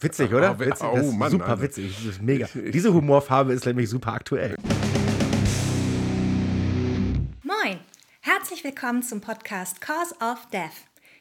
Witzig, 0.00 0.32
oder? 0.32 0.50
Oh, 0.56 0.60
Witzig, 0.60 0.86
oh, 0.86 1.12
Mann, 1.12 1.30
super 1.30 1.48
Alter. 1.48 1.62
witzig. 1.62 1.94
Das 1.96 2.04
ist 2.04 2.22
mega. 2.22 2.48
Diese 2.54 2.92
Humorfarbe 2.92 3.52
ist 3.52 3.64
nämlich 3.66 3.88
super 3.88 4.12
aktuell. 4.12 4.56
Moin! 7.42 7.80
Herzlich 8.20 8.62
willkommen 8.62 9.02
zum 9.02 9.20
Podcast 9.20 9.80
Cause 9.80 10.14
of 10.20 10.46
Death. 10.52 10.70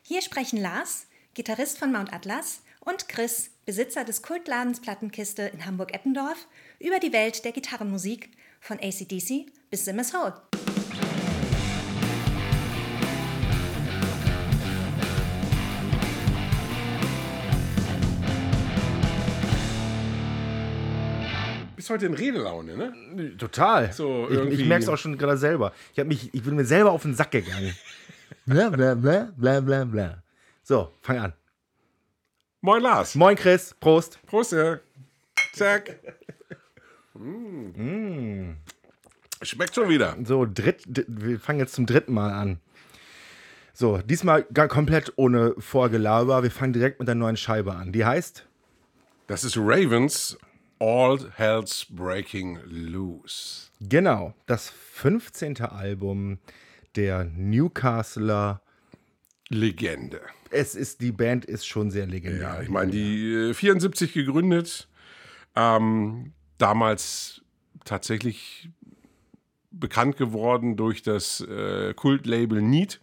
Hier 0.02 0.22
sprechen 0.22 0.60
Lars, 0.62 1.08
Gitarrist 1.34 1.78
von 1.78 1.92
Mount 1.92 2.12
Atlas, 2.14 2.62
und 2.82 3.08
Chris, 3.08 3.52
Besitzer 3.66 4.04
des 4.04 4.22
Kultladens 4.22 4.82
Plattenkiste 4.82 5.44
in 5.44 5.66
Hamburg-Eppendorf, 5.66 6.48
über 6.80 7.00
die 7.00 7.14
Welt 7.14 7.46
der 7.46 7.52
Gitarrenmusik 7.52 8.30
von 8.60 8.78
ACDC 8.80 9.46
bis 9.70 9.86
Simmers 9.86 10.14
Hole. 10.14 10.34
Bist 21.90 22.04
heute 22.04 22.06
in 22.06 22.14
Redelaune, 22.14 22.78
ne? 22.78 23.36
Total. 23.38 23.92
So, 23.92 24.30
ich 24.30 24.60
ich 24.60 24.68
merke 24.68 24.84
es 24.84 24.90
auch 24.90 24.98
schon 24.98 25.18
gerade 25.18 25.40
selber. 25.40 25.74
Ich, 25.96 26.04
mich, 26.04 26.32
ich 26.36 26.44
bin 26.44 26.56
mir 26.56 26.64
selber 26.64 26.92
auf 26.92 27.02
den 27.02 27.16
Sack 27.16 27.32
gegangen. 27.32 27.76
bla, 28.46 28.70
bla, 28.70 28.94
bla, 28.94 29.32
bla, 29.36 29.60
bla, 29.60 29.86
bla. 29.86 30.24
So, 30.62 30.92
fang 31.02 31.18
an. 31.18 31.34
Moin 32.62 32.84
Lars. 32.84 33.16
Moin, 33.16 33.36
Chris. 33.36 33.74
Prost. 33.80 34.20
Prost, 34.28 34.52
ja. 34.52 34.78
Zack. 35.54 35.98
Mm. 37.16 38.52
Schmeckt 39.42 39.74
schon 39.74 39.90
wieder. 39.90 40.16
So, 40.24 40.46
dritt, 40.46 40.84
wir 40.86 41.40
fangen 41.40 41.58
jetzt 41.58 41.74
zum 41.74 41.88
dritten 41.88 42.14
Mal 42.14 42.30
an. 42.30 42.60
So, 43.74 43.98
diesmal 43.98 44.44
gar 44.54 44.68
komplett 44.68 45.14
ohne 45.16 45.56
Vorgelaber. 45.58 46.44
Wir 46.44 46.52
fangen 46.52 46.74
direkt 46.74 47.00
mit 47.00 47.08
der 47.08 47.16
neuen 47.16 47.36
Scheibe 47.36 47.74
an. 47.74 47.92
Die 47.92 48.06
heißt 48.06 48.46
Das 49.26 49.44
ist 49.44 49.58
Ravens 49.58 50.38
All 50.80 51.32
Hell's 51.36 51.86
Breaking 51.90 52.60
Loose. 52.66 53.68
Genau, 53.82 54.34
das 54.46 54.70
15. 54.70 55.62
Album 55.62 56.40
der 56.96 57.26
Newcastler. 57.26 58.62
Legende. 59.50 60.22
Es 60.52 60.76
ist, 60.76 61.02
die 61.02 61.12
Band 61.12 61.46
ist 61.46 61.66
schon 61.66 61.92
sehr 61.92 62.06
legendär. 62.06 62.42
Ja, 62.42 62.62
ich 62.62 62.70
meine, 62.70 62.92
die 62.92 63.34
äh, 63.50 63.54
74 63.54 64.14
gegründet, 64.14 64.88
ähm, 65.56 66.34
damals 66.58 67.42
tatsächlich 67.84 68.70
bekannt 69.72 70.18
geworden 70.18 70.78
durch 70.78 71.02
das 71.02 71.42
äh, 71.42 71.94
Kultlabel 71.94 72.62
Need, 72.62 73.02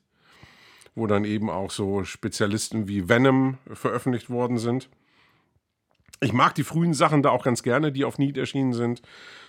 wo 0.94 1.06
dann 1.06 1.24
eben 1.24 1.50
auch 1.50 1.70
so 1.70 2.04
Spezialisten 2.04 2.88
wie 2.88 3.08
Venom 3.08 3.58
veröffentlicht 3.72 4.30
worden 4.30 4.58
sind. 4.58 4.88
Ich 6.20 6.32
mag 6.32 6.54
die 6.54 6.64
frühen 6.64 6.94
Sachen 6.94 7.22
da 7.22 7.30
auch 7.30 7.44
ganz 7.44 7.62
gerne, 7.62 7.92
die 7.92 8.04
auf 8.04 8.18
Need 8.18 8.38
erschienen 8.38 8.72
sind. 8.72 9.02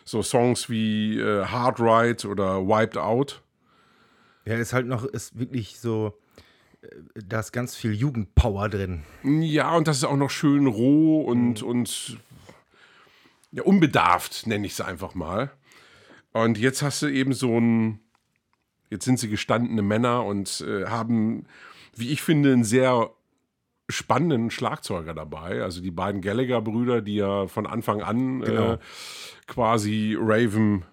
So 0.03 0.21
Songs 0.21 0.69
wie 0.69 1.19
äh, 1.19 1.45
Hard 1.45 1.79
Ride 1.79 2.27
oder 2.27 2.67
Wiped 2.67 2.97
Out. 2.97 3.41
Ja, 4.45 4.55
ist 4.55 4.73
halt 4.73 4.87
noch, 4.87 5.05
ist 5.05 5.37
wirklich 5.37 5.79
so, 5.79 6.17
äh, 6.81 6.87
da 7.25 7.39
ist 7.39 7.51
ganz 7.51 7.75
viel 7.75 7.93
Jugendpower 7.93 8.69
drin. 8.69 9.03
Ja, 9.23 9.75
und 9.75 9.87
das 9.87 9.97
ist 9.97 10.03
auch 10.03 10.17
noch 10.17 10.29
schön 10.29 10.67
roh 10.67 11.21
und, 11.21 11.63
und 11.63 12.17
ja, 13.51 13.63
unbedarft, 13.63 14.47
nenne 14.47 14.65
ich 14.65 14.73
es 14.73 14.81
einfach 14.81 15.15
mal. 15.15 15.51
Und 16.33 16.57
jetzt 16.57 16.81
hast 16.81 17.01
du 17.01 17.07
eben 17.07 17.33
so 17.33 17.59
ein, 17.59 17.99
jetzt 18.89 19.05
sind 19.05 19.19
sie 19.19 19.29
gestandene 19.29 19.81
Männer 19.81 20.23
und 20.25 20.61
äh, 20.61 20.85
haben, 20.85 21.45
wie 21.95 22.11
ich 22.11 22.21
finde, 22.21 22.53
einen 22.53 22.63
sehr 22.63 23.09
spannenden 23.89 24.51
Schlagzeuger 24.51 25.13
dabei. 25.13 25.61
Also 25.63 25.81
die 25.81 25.91
beiden 25.91 26.21
Gallagher-Brüder, 26.21 27.01
die 27.01 27.15
ja 27.15 27.47
von 27.47 27.65
Anfang 27.65 28.01
an 28.01 28.41
Genau. 28.41 28.73
äh, 28.73 28.77
quasi 29.47 30.17
Raven, 30.19 30.83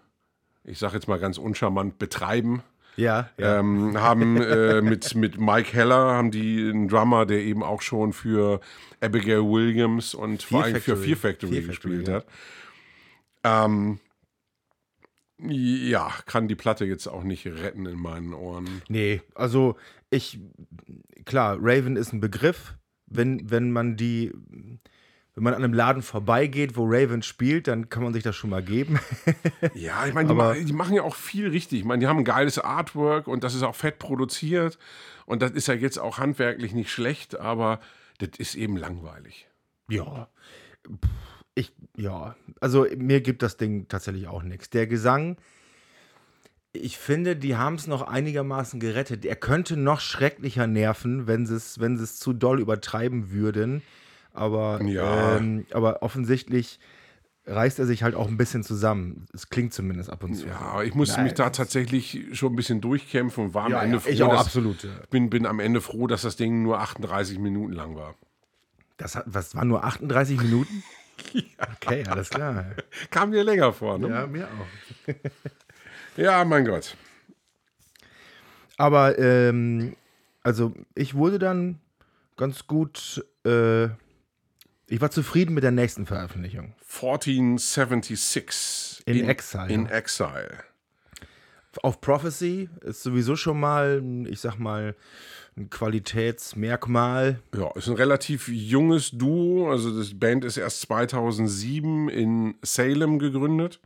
ich 0.65 0.79
sage 0.79 0.95
jetzt 0.95 1.09
mal 1.09 1.19
ganz 1.19 1.39
uncharmant, 1.39 1.99
betreiben. 1.99 2.63
Ja, 2.97 3.31
ja. 3.37 3.59
Ähm, 3.59 4.01
haben 4.01 4.37
äh, 4.41 4.81
mit, 4.81 5.15
mit 5.17 5.41
Mike 5.41 5.73
Heller 5.73 6.15
haben 6.15 6.31
die 6.31 6.71
einen 6.71 6.89
Drummer, 6.89 7.27
der 7.27 7.41
eben 7.41 7.63
auch 7.65 7.83
schon 7.83 8.13
für 8.13 8.61
Abigail 9.01 9.43
Williams 9.43 10.15
und 10.15 10.45
vor 10.45 10.63
allem 10.63 10.77
für 10.77 10.97
Factory. 10.97 11.07
Fear 11.07 11.17
Factory, 11.17 11.53
Fear 11.53 11.63
Factory, 11.63 11.97
gespielt 11.97 12.09
ja. 12.09 12.15
hat. 12.15 12.27
Ähm, 13.45 13.99
ja, 15.39 16.13
kann 16.27 16.49
die 16.49 16.55
Platte 16.55 16.85
jetzt 16.85 17.09
auch 17.09 17.25
nicht 17.25 17.47
retten 17.47 17.87
in 17.87 17.99
meinen 17.99 18.33
Ohren. 18.33 18.83
Nee, 18.89 19.21
also 19.35 19.77
ich, 20.11 20.39
klar, 21.25 21.59
Raven 21.61 21.97
ist 21.97 22.13
ein 22.13 22.21
Begriff. 22.21 22.75
Wenn, 23.07 23.51
wenn 23.51 23.71
man 23.71 23.97
die, 23.97 24.33
wenn 25.35 25.43
man 25.45 25.55
an 25.55 25.63
einem 25.65 25.73
Laden 25.75 26.03
vorbeigeht, 26.03 26.77
wo 26.77 26.85
Raven 26.87 27.23
spielt, 27.23 27.69
dann 27.69 27.89
kann 27.89 28.03
man 28.03 28.13
sich 28.15 28.23
das 28.23 28.35
schon 28.37 28.51
mal 28.51 28.63
geben. 28.63 28.99
Ja, 29.75 30.07
ich 30.07 30.15
meine, 30.15 30.29
die, 30.29 30.35
ma- 30.35 30.55
die 30.55 30.73
machen 30.73 30.95
ja 30.95 31.03
auch 31.03 31.15
viel 31.17 31.49
richtig. 31.49 31.81
Ich 31.81 31.85
meine, 31.85 32.01
die 32.01 32.07
haben 32.07 32.19
ein 32.19 32.25
geiles 32.25 32.59
Artwork 32.59 33.27
und 33.27 33.43
das 33.45 33.55
ist 33.55 33.63
auch 33.63 33.75
fett 33.75 33.99
produziert. 33.99 34.79
Und 35.27 35.43
das 35.43 35.51
ist 35.53 35.69
ja 35.69 35.75
jetzt 35.75 35.99
auch 35.99 36.19
handwerklich 36.19 36.75
nicht 36.75 36.91
schlecht, 36.91 37.39
aber 37.39 37.81
das 38.19 38.31
ist 38.39 38.55
eben 38.55 38.77
langweilig. 38.77 39.49
Ja. 39.89 40.29
Ich, 41.55 41.73
ja. 41.97 42.37
Also 42.61 42.87
mir 42.97 43.21
gibt 43.21 43.43
das 43.43 43.57
Ding 43.57 43.89
tatsächlich 43.89 44.27
auch 44.29 44.43
nichts. 44.43 44.71
Der 44.71 44.87
Gesang, 44.87 45.37
ich 46.75 46.99
finde, 46.99 47.37
die 47.37 47.57
haben 47.57 47.77
es 47.77 47.87
noch 47.87 48.03
einigermaßen 48.03 48.81
gerettet. 48.81 49.25
Er 49.25 49.37
könnte 49.37 49.77
noch 49.77 50.01
schrecklicher 50.01 50.67
nerven, 50.67 51.27
wenn 51.27 51.47
sie 51.47 51.55
es, 51.57 51.79
wenn 51.81 51.97
sie 51.97 52.05
es 52.05 52.19
zu 52.19 52.33
doll 52.33 52.61
übertreiben 52.61 53.31
würden. 53.31 53.83
Aber, 54.33 54.83
Ja. 54.83 55.37
ähm, 55.37 55.65
aber 55.73 56.03
offensichtlich 56.03 56.81
reißt 57.47 57.79
er 57.79 57.87
sich 57.87 58.03
halt 58.03 58.15
auch 58.15 58.27
ein 58.27 58.37
bisschen 58.37 58.63
zusammen. 58.65 59.27
Es 59.33 59.49
klingt 59.51 59.73
zumindest 59.73 60.11
ab 60.11 60.25
und 60.25 60.35
zu. 60.35 60.47
Ja, 60.47 60.83
ich 60.83 60.95
musste 60.95 61.17
Nein, 61.17 61.25
mich 61.25 61.35
da 61.35 61.51
tatsächlich 61.51 62.25
schon 62.33 62.53
ein 62.53 62.57
bisschen 62.57 62.81
durchkämpfen 62.81 63.45
und 63.45 63.55
war 63.55 63.67
am 63.67 63.73
Ja, 63.73 63.83
Ende 63.83 63.97
ja, 63.97 64.01
froh. 64.01 64.11
ich 64.11 64.23
auch 64.23 64.31
dass- 64.31 64.41
absolut, 64.47 64.83
ja. 64.83 64.91
Bin, 65.11 65.31
bin 65.31 65.47
am 65.47 65.61
Ende 65.61 65.81
froh, 65.81 66.07
dass 66.07 66.23
das 66.23 66.37
Ding 66.37 66.63
nur 66.63 66.81
38 66.81 67.39
Minuten 67.39 67.73
lang 67.73 67.95
war. 67.97 68.15
Das 68.97 69.15
hat, 69.15 69.25
was 69.27 69.55
waren 69.55 69.69
nur 69.69 69.85
38 69.85 70.41
Minuten? 70.43 70.83
Okay, 71.77 72.03
alles 72.09 72.29
klar. 72.29 72.65
Kam 73.11 73.31
dir 73.31 73.45
länger 73.45 73.73
vor, 73.73 73.99
ne? 73.99 74.09
Ja, 74.09 74.27
mir 74.27 74.49
auch. 74.49 75.15
Ja, 76.17 76.45
mein 76.45 76.65
Gott. 76.65 76.97
Aber 78.77 79.19
ähm, 79.19 79.97
also 80.43 80.75
ich 80.95 81.15
wurde 81.15 81.39
dann 81.39 81.81
ganz 82.37 82.67
gut, 82.67 83.25
äh, 83.45 83.85
ich 84.89 85.01
war 85.01 85.11
zufrieden 85.11 85.55
mit 85.55 85.65
der 85.65 85.71
nächsten 85.71 86.05
Veröffentlichung. 86.07 86.75
1476. 86.83 89.05
In 89.07 89.27
Exile. 89.29 89.69
In 89.69 89.87
Exile. 89.87 90.65
Auf 91.83 92.01
Prophecy 92.01 92.69
ist 92.83 93.03
sowieso 93.03 93.35
schon 93.35 93.59
mal, 93.59 94.01
ich 94.29 94.39
sag 94.41 94.59
mal, 94.59 94.95
ein 95.57 95.71
Qualitätsmerkmal. 95.71 97.41
Ja, 97.55 97.71
ist 97.75 97.89
ein 97.89 97.95
relativ 97.95 98.49
junges 98.49 99.13
Duo. 99.13 99.71
Also 99.71 99.97
das 99.97 100.19
Band 100.19 100.45
ist 100.45 100.57
erst 100.57 100.81
2007 100.83 102.09
in 102.09 102.55
Salem 102.63 103.19
gegründet. 103.19 103.81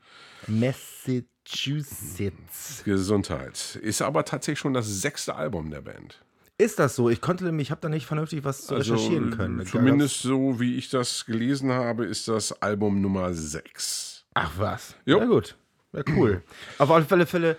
Massachusetts. 1.48 2.82
Gesundheit. 2.84 3.78
Ist 3.82 4.02
aber 4.02 4.24
tatsächlich 4.24 4.58
schon 4.58 4.74
das 4.74 4.86
sechste 4.86 5.34
Album 5.34 5.70
der 5.70 5.80
Band. 5.80 6.20
Ist 6.58 6.78
das 6.78 6.96
so? 6.96 7.08
Ich 7.08 7.20
konnte 7.20 7.44
nämlich, 7.44 7.68
ich 7.68 7.70
habe 7.70 7.80
da 7.80 7.88
nicht 7.88 8.06
vernünftig 8.06 8.44
was 8.44 8.66
zu 8.66 8.74
recherchieren 8.74 9.36
können. 9.36 9.60
Also, 9.60 9.78
Zumindest 9.78 10.22
so, 10.22 10.58
wie 10.58 10.76
ich 10.76 10.90
das 10.90 11.24
gelesen 11.24 11.70
habe, 11.72 12.04
ist 12.04 12.26
das 12.28 12.52
Album 12.62 13.00
Nummer 13.00 13.32
6. 13.32 14.24
Ach 14.34 14.52
was. 14.58 14.96
Jo. 15.04 15.20
Na 15.20 15.26
gut. 15.26 15.56
Ja, 15.92 16.02
cool. 16.16 16.42
Auf 16.78 16.90
alle 16.90 17.04
Fälle, 17.04 17.26
Fälle. 17.26 17.56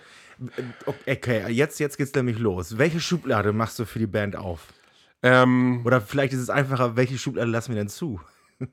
Okay, 1.06 1.50
jetzt, 1.50 1.80
jetzt 1.80 1.96
geht's 1.96 2.14
nämlich 2.14 2.38
los. 2.38 2.78
Welche 2.78 3.00
Schublade 3.00 3.52
machst 3.52 3.78
du 3.78 3.84
für 3.84 3.98
die 3.98 4.06
Band 4.06 4.36
auf? 4.36 4.72
Ähm, 5.22 5.82
Oder 5.84 6.00
vielleicht 6.00 6.32
ist 6.32 6.40
es 6.40 6.50
einfacher, 6.50 6.96
welche 6.96 7.18
Schublade 7.18 7.50
lassen 7.50 7.70
wir 7.74 7.76
denn 7.76 7.88
zu? 7.88 8.20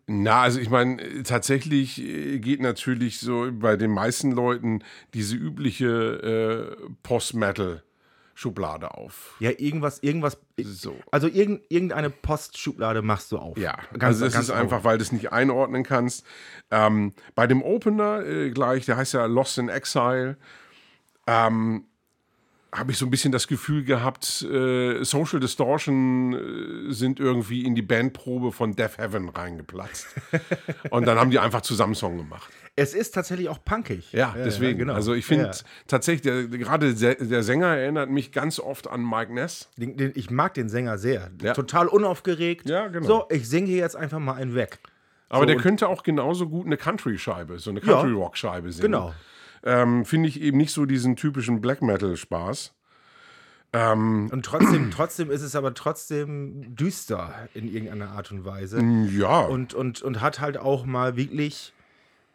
Na, 0.05 0.41
also 0.41 0.59
ich 0.59 0.69
meine, 0.69 1.01
äh, 1.01 1.23
tatsächlich 1.23 2.01
äh, 2.01 2.39
geht 2.39 2.61
natürlich 2.61 3.19
so 3.19 3.49
bei 3.51 3.77
den 3.77 3.91
meisten 3.91 4.31
Leuten 4.31 4.83
diese 5.13 5.35
übliche 5.37 6.75
äh, 6.77 6.91
Post-Metal-Schublade 7.03 8.93
auf. 8.93 9.37
Ja, 9.39 9.51
irgendwas, 9.57 9.99
irgendwas. 9.99 10.37
So. 10.61 10.97
Also 11.11 11.27
irgend, 11.27 11.61
irgendeine 11.69 12.09
Postschublade 12.09 13.01
machst 13.01 13.31
du 13.31 13.37
auf. 13.37 13.57
Ja, 13.57 13.77
ganz, 13.93 14.21
also 14.21 14.25
es 14.25 14.35
ist 14.35 14.51
einfach, 14.51 14.83
weil 14.83 14.97
du 14.97 15.03
es 15.03 15.13
nicht 15.13 15.31
einordnen 15.31 15.83
kannst. 15.83 16.25
Ähm, 16.69 17.13
bei 17.33 17.47
dem 17.47 17.63
Opener 17.63 18.25
äh, 18.25 18.51
gleich, 18.51 18.85
der 18.85 18.97
heißt 18.97 19.13
ja 19.13 19.25
Lost 19.25 19.57
in 19.57 19.69
Exile, 19.69 20.37
ähm, 21.27 21.85
habe 22.73 22.91
ich 22.91 22.97
so 22.97 23.05
ein 23.05 23.09
bisschen 23.09 23.31
das 23.31 23.47
Gefühl 23.47 23.83
gehabt, 23.83 24.41
äh, 24.43 25.03
Social 25.03 25.39
Distortion 25.39 26.33
äh, 26.89 26.91
sind 26.93 27.19
irgendwie 27.19 27.63
in 27.63 27.75
die 27.75 27.81
Bandprobe 27.81 28.51
von 28.51 28.75
Death 28.75 28.97
Heaven 28.97 29.29
reingeplatzt. 29.29 30.07
Und 30.89 31.05
dann 31.07 31.17
haben 31.17 31.31
die 31.31 31.39
einfach 31.39 31.61
zusammen 31.61 31.95
Song 31.95 32.17
gemacht. 32.17 32.51
Es 32.75 32.93
ist 32.93 33.11
tatsächlich 33.15 33.49
auch 33.49 33.63
punkig. 33.63 34.11
Ja, 34.11 34.35
deswegen. 34.37 34.77
genau. 34.79 34.93
Also 34.93 35.13
ich 35.13 35.25
finde 35.25 35.45
Ja. 35.45 35.51
tatsächlich, 35.87 36.21
der, 36.21 36.47
gerade 36.47 36.93
der, 36.93 37.41
Sänger 37.43 37.67
erinnert 37.75 38.09
mich 38.11 38.31
ganz 38.31 38.59
oft 38.59 38.87
an 38.87 39.03
Mike 39.03 39.33
Ness. 39.33 39.69
Den, 39.77 39.97
den, 39.97 40.11
ich 40.15 40.29
mag 40.29 40.53
den 40.53 40.69
Sänger 40.69 40.97
sehr. 40.99 41.31
Ja. 41.41 41.53
Total 41.53 41.87
unaufgeregt. 41.87 42.69
Ja, 42.69 42.87
genau. 42.87 43.07
So, 43.07 43.25
ich 43.31 43.49
singe 43.49 43.67
hier 43.67 43.77
jetzt 43.77 43.95
einfach 43.95 44.19
mal 44.19 44.33
einen 44.35 44.53
weg. 44.53 44.77
Aber 45.29 45.41
So, 45.41 45.45
der 45.47 45.57
könnte 45.57 45.87
auch 45.87 46.03
genauso 46.03 46.47
gut 46.47 46.65
eine 46.67 46.77
Country-Scheibe, 46.77 47.59
so 47.59 47.71
eine 47.71 47.79
Ja. 47.79 47.85
Country-Rock-Scheibe 47.93 48.71
singen. 48.71 48.91
Genau. 48.91 49.13
Ähm, 49.63 50.05
finde 50.05 50.29
ich 50.29 50.41
eben 50.41 50.57
nicht 50.57 50.71
so 50.71 50.85
diesen 50.85 51.15
typischen 51.15 51.61
Black 51.61 51.81
Metal-Spaß. 51.81 52.73
Und 53.73 54.41
trotzdem, 54.43 54.91
trotzdem 54.95 55.29
ist 55.29 55.41
es 55.41 55.55
aber 55.55 55.73
trotzdem 55.73 56.75
düster 56.75 57.47
in 57.53 57.67
irgendeiner 57.67 58.11
Art 58.11 58.31
und 58.31 58.45
Weise. 58.45 58.81
Ja. 59.11 59.41
Und, 59.41 59.73
und, 59.73 60.01
und 60.01 60.21
hat 60.21 60.39
halt 60.39 60.57
auch 60.57 60.85
mal 60.85 61.15
wirklich 61.15 61.73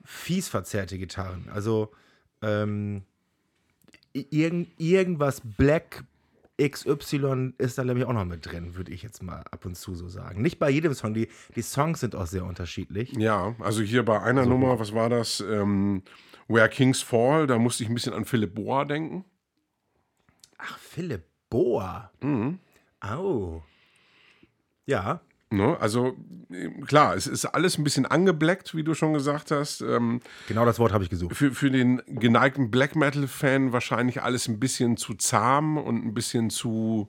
fies 0.04 0.48
verzerrte 0.48 0.98
Gitarren. 0.98 1.48
Also 1.52 1.90
ähm, 2.42 3.02
irgend, 4.12 4.68
irgendwas 4.78 5.40
Black 5.42 6.04
XY 6.60 7.54
ist 7.58 7.78
da 7.78 7.84
nämlich 7.84 8.04
auch 8.06 8.12
noch 8.12 8.24
mit 8.24 8.46
drin, 8.46 8.74
würde 8.76 8.92
ich 8.92 9.02
jetzt 9.02 9.22
mal 9.22 9.42
ab 9.50 9.64
und 9.64 9.76
zu 9.76 9.94
so 9.94 10.08
sagen. 10.08 10.42
Nicht 10.42 10.58
bei 10.58 10.70
jedem 10.70 10.94
Song, 10.94 11.14
die, 11.14 11.28
die 11.56 11.62
Songs 11.62 12.00
sind 12.00 12.14
auch 12.14 12.26
sehr 12.26 12.44
unterschiedlich. 12.44 13.12
Ja, 13.16 13.54
also 13.58 13.82
hier 13.82 14.04
bei 14.04 14.20
einer 14.20 14.46
Nummer, 14.46 14.78
was 14.78 14.94
war 14.94 15.08
das? 15.08 15.40
Ähm, 15.40 16.02
Where 16.48 16.68
Kings 16.68 17.00
Fall, 17.00 17.46
da 17.46 17.58
musste 17.58 17.84
ich 17.84 17.88
ein 17.88 17.94
bisschen 17.94 18.12
an 18.12 18.24
Philipp 18.24 18.54
Boa 18.54 18.84
denken. 18.84 19.24
Ach, 20.58 20.78
Philipp 20.78 21.24
Boa. 21.48 22.10
Mhm. 22.20 22.58
Oh. 23.02 23.62
Ja, 24.86 25.20
Ne? 25.52 25.76
Also 25.80 26.16
äh, 26.50 26.68
klar, 26.86 27.14
es 27.14 27.26
ist 27.26 27.44
alles 27.44 27.78
ein 27.78 27.84
bisschen 27.84 28.06
angeblackt, 28.06 28.74
wie 28.74 28.82
du 28.82 28.94
schon 28.94 29.12
gesagt 29.12 29.50
hast. 29.50 29.82
Ähm, 29.82 30.20
genau 30.48 30.64
das 30.64 30.78
Wort 30.78 30.92
habe 30.92 31.04
ich 31.04 31.10
gesucht. 31.10 31.36
für, 31.36 31.52
für 31.52 31.70
den 31.70 32.02
geneigten 32.06 32.70
Black 32.70 32.96
Metal-Fan 32.96 33.72
wahrscheinlich 33.72 34.22
alles 34.22 34.48
ein 34.48 34.58
bisschen 34.58 34.96
zu 34.96 35.14
zahm 35.14 35.76
und 35.76 36.04
ein 36.04 36.14
bisschen 36.14 36.50
zu. 36.50 37.08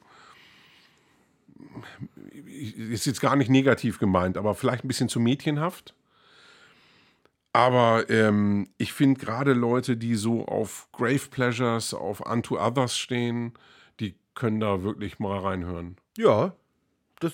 Ist 2.45 3.05
jetzt 3.05 3.21
gar 3.21 3.35
nicht 3.35 3.49
negativ 3.49 3.99
gemeint, 3.99 4.37
aber 4.37 4.55
vielleicht 4.55 4.83
ein 4.83 4.87
bisschen 4.87 5.09
zu 5.09 5.19
mädchenhaft. 5.19 5.95
Aber 7.53 8.09
ähm, 8.09 8.67
ich 8.77 8.93
finde 8.93 9.19
gerade 9.19 9.53
Leute, 9.53 9.95
die 9.95 10.15
so 10.15 10.45
auf 10.45 10.87
Grave 10.91 11.29
Pleasures, 11.29 11.93
auf 11.93 12.19
Unto 12.19 12.59
Others 12.59 12.97
stehen, 12.97 13.53
die 13.99 14.15
können 14.33 14.59
da 14.59 14.83
wirklich 14.83 15.19
mal 15.19 15.39
reinhören. 15.39 15.97
Ja, 16.17 16.55
das. 17.19 17.33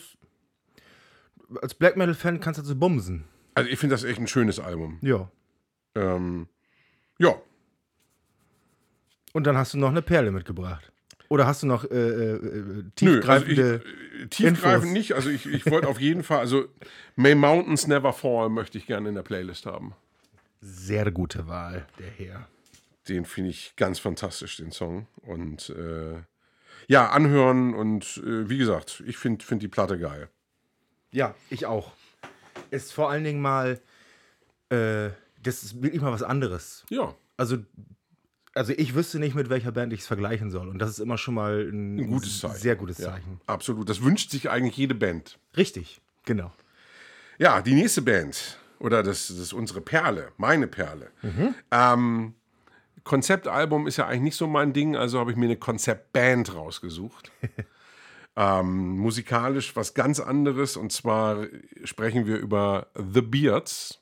Als 1.61 1.73
Black 1.73 1.97
Metal-Fan 1.97 2.39
kannst 2.39 2.59
du 2.59 2.61
dazu 2.63 2.77
bumsen. 2.77 3.25
Also 3.55 3.69
ich 3.69 3.79
finde 3.79 3.93
das 3.95 4.03
echt 4.03 4.19
ein 4.19 4.27
schönes 4.27 4.59
Album. 4.59 4.99
Ja. 5.01 5.29
Ähm, 5.95 6.47
ja, 7.17 7.35
Und 9.33 9.45
dann 9.45 9.57
hast 9.57 9.73
du 9.73 9.77
noch 9.77 9.89
eine 9.89 10.01
Perle 10.01 10.31
mitgebracht. 10.31 10.91
Oder 11.27 11.45
hast 11.45 11.61
du 11.63 11.67
noch 11.67 11.83
äh, 11.83 11.87
äh, 11.95 12.35
äh, 12.35 12.39
Nö, 12.39 12.41
also 12.41 12.81
ich, 12.87 12.95
tiefgreifende. 12.95 13.81
äh, 14.23 14.27
tiefgreifend 14.27 14.83
Infos. 14.83 14.91
nicht. 14.93 15.13
Also 15.13 15.29
ich, 15.29 15.45
ich 15.45 15.69
wollte 15.69 15.87
auf 15.87 15.99
jeden 15.99 16.23
Fall, 16.23 16.39
also 16.39 16.65
May 17.15 17.35
Mountains 17.35 17.85
Never 17.87 18.13
Fall 18.13 18.49
möchte 18.49 18.77
ich 18.77 18.87
gerne 18.87 19.09
in 19.09 19.15
der 19.15 19.21
Playlist 19.23 19.65
haben. 19.65 19.93
Sehr 20.61 21.11
gute 21.11 21.47
Wahl, 21.47 21.85
der 21.99 22.09
Herr. 22.09 22.47
Den 23.07 23.25
finde 23.25 23.51
ich 23.51 23.73
ganz 23.75 23.99
fantastisch, 23.99 24.57
den 24.57 24.71
Song. 24.71 25.07
Und 25.21 25.69
äh, 25.69 26.21
ja, 26.87 27.09
anhören 27.09 27.73
und 27.75 28.21
äh, 28.25 28.49
wie 28.49 28.57
gesagt, 28.57 29.03
ich 29.05 29.17
finde 29.17 29.45
find 29.45 29.61
die 29.61 29.67
Platte 29.67 29.99
geil. 29.99 30.29
Ja, 31.11 31.35
ich 31.49 31.65
auch. 31.65 31.91
Ist 32.71 32.93
vor 32.93 33.09
allen 33.09 33.23
Dingen 33.23 33.41
mal. 33.41 33.79
Äh, 34.69 35.09
das 35.41 35.63
ist 35.63 35.81
wirklich 35.81 36.01
mal 36.01 36.11
was 36.11 36.23
anderes. 36.23 36.85
Ja, 36.89 37.15
Also. 37.37 37.57
Also 38.55 38.73
ich 38.75 38.95
wüsste 38.95 39.19
nicht, 39.19 39.35
mit 39.35 39.49
welcher 39.49 39.71
Band 39.71 39.93
ich 39.93 40.01
es 40.01 40.07
vergleichen 40.07 40.49
soll. 40.49 40.69
Und 40.69 40.79
das 40.79 40.89
ist 40.89 40.99
immer 40.99 41.19
schon 41.19 41.35
mal 41.35 41.69
ein, 41.71 41.97
ein 41.97 42.07
gutes 42.07 42.39
Zeichen. 42.39 42.57
Sehr 42.57 42.75
gutes 42.75 42.97
ja, 42.97 43.11
Zeichen. 43.11 43.39
Absolut. 43.45 43.87
Das 43.87 44.03
wünscht 44.03 44.31
sich 44.31 44.49
eigentlich 44.49 44.75
jede 44.75 44.95
Band. 44.95 45.37
Richtig, 45.55 46.01
genau. 46.25 46.51
Ja, 47.37 47.61
die 47.61 47.75
nächste 47.75 48.01
Band, 48.01 48.57
oder 48.79 49.03
das, 49.03 49.27
das 49.27 49.37
ist 49.37 49.53
unsere 49.53 49.81
Perle, 49.81 50.31
meine 50.37 50.67
Perle. 50.67 51.11
Ähm, 51.71 52.33
Konzeptalbum 53.03 53.87
ist 53.87 53.97
ja 53.97 54.07
eigentlich 54.07 54.21
nicht 54.21 54.35
so 54.35 54.47
mein 54.47 54.73
Ding, 54.73 54.95
also 54.95 55.19
habe 55.19 55.31
ich 55.31 55.37
mir 55.37 55.45
eine 55.45 55.55
Konzeptband 55.57 56.53
rausgesucht. 56.53 57.31
ähm, 58.39 58.97
musikalisch 58.97 59.75
was 59.75 59.93
ganz 59.93 60.21
anderes, 60.21 60.77
und 60.77 60.93
zwar 60.93 61.45
sprechen 61.83 62.25
wir 62.25 62.37
über 62.37 62.87
The 62.95 63.21
Beards. 63.21 64.01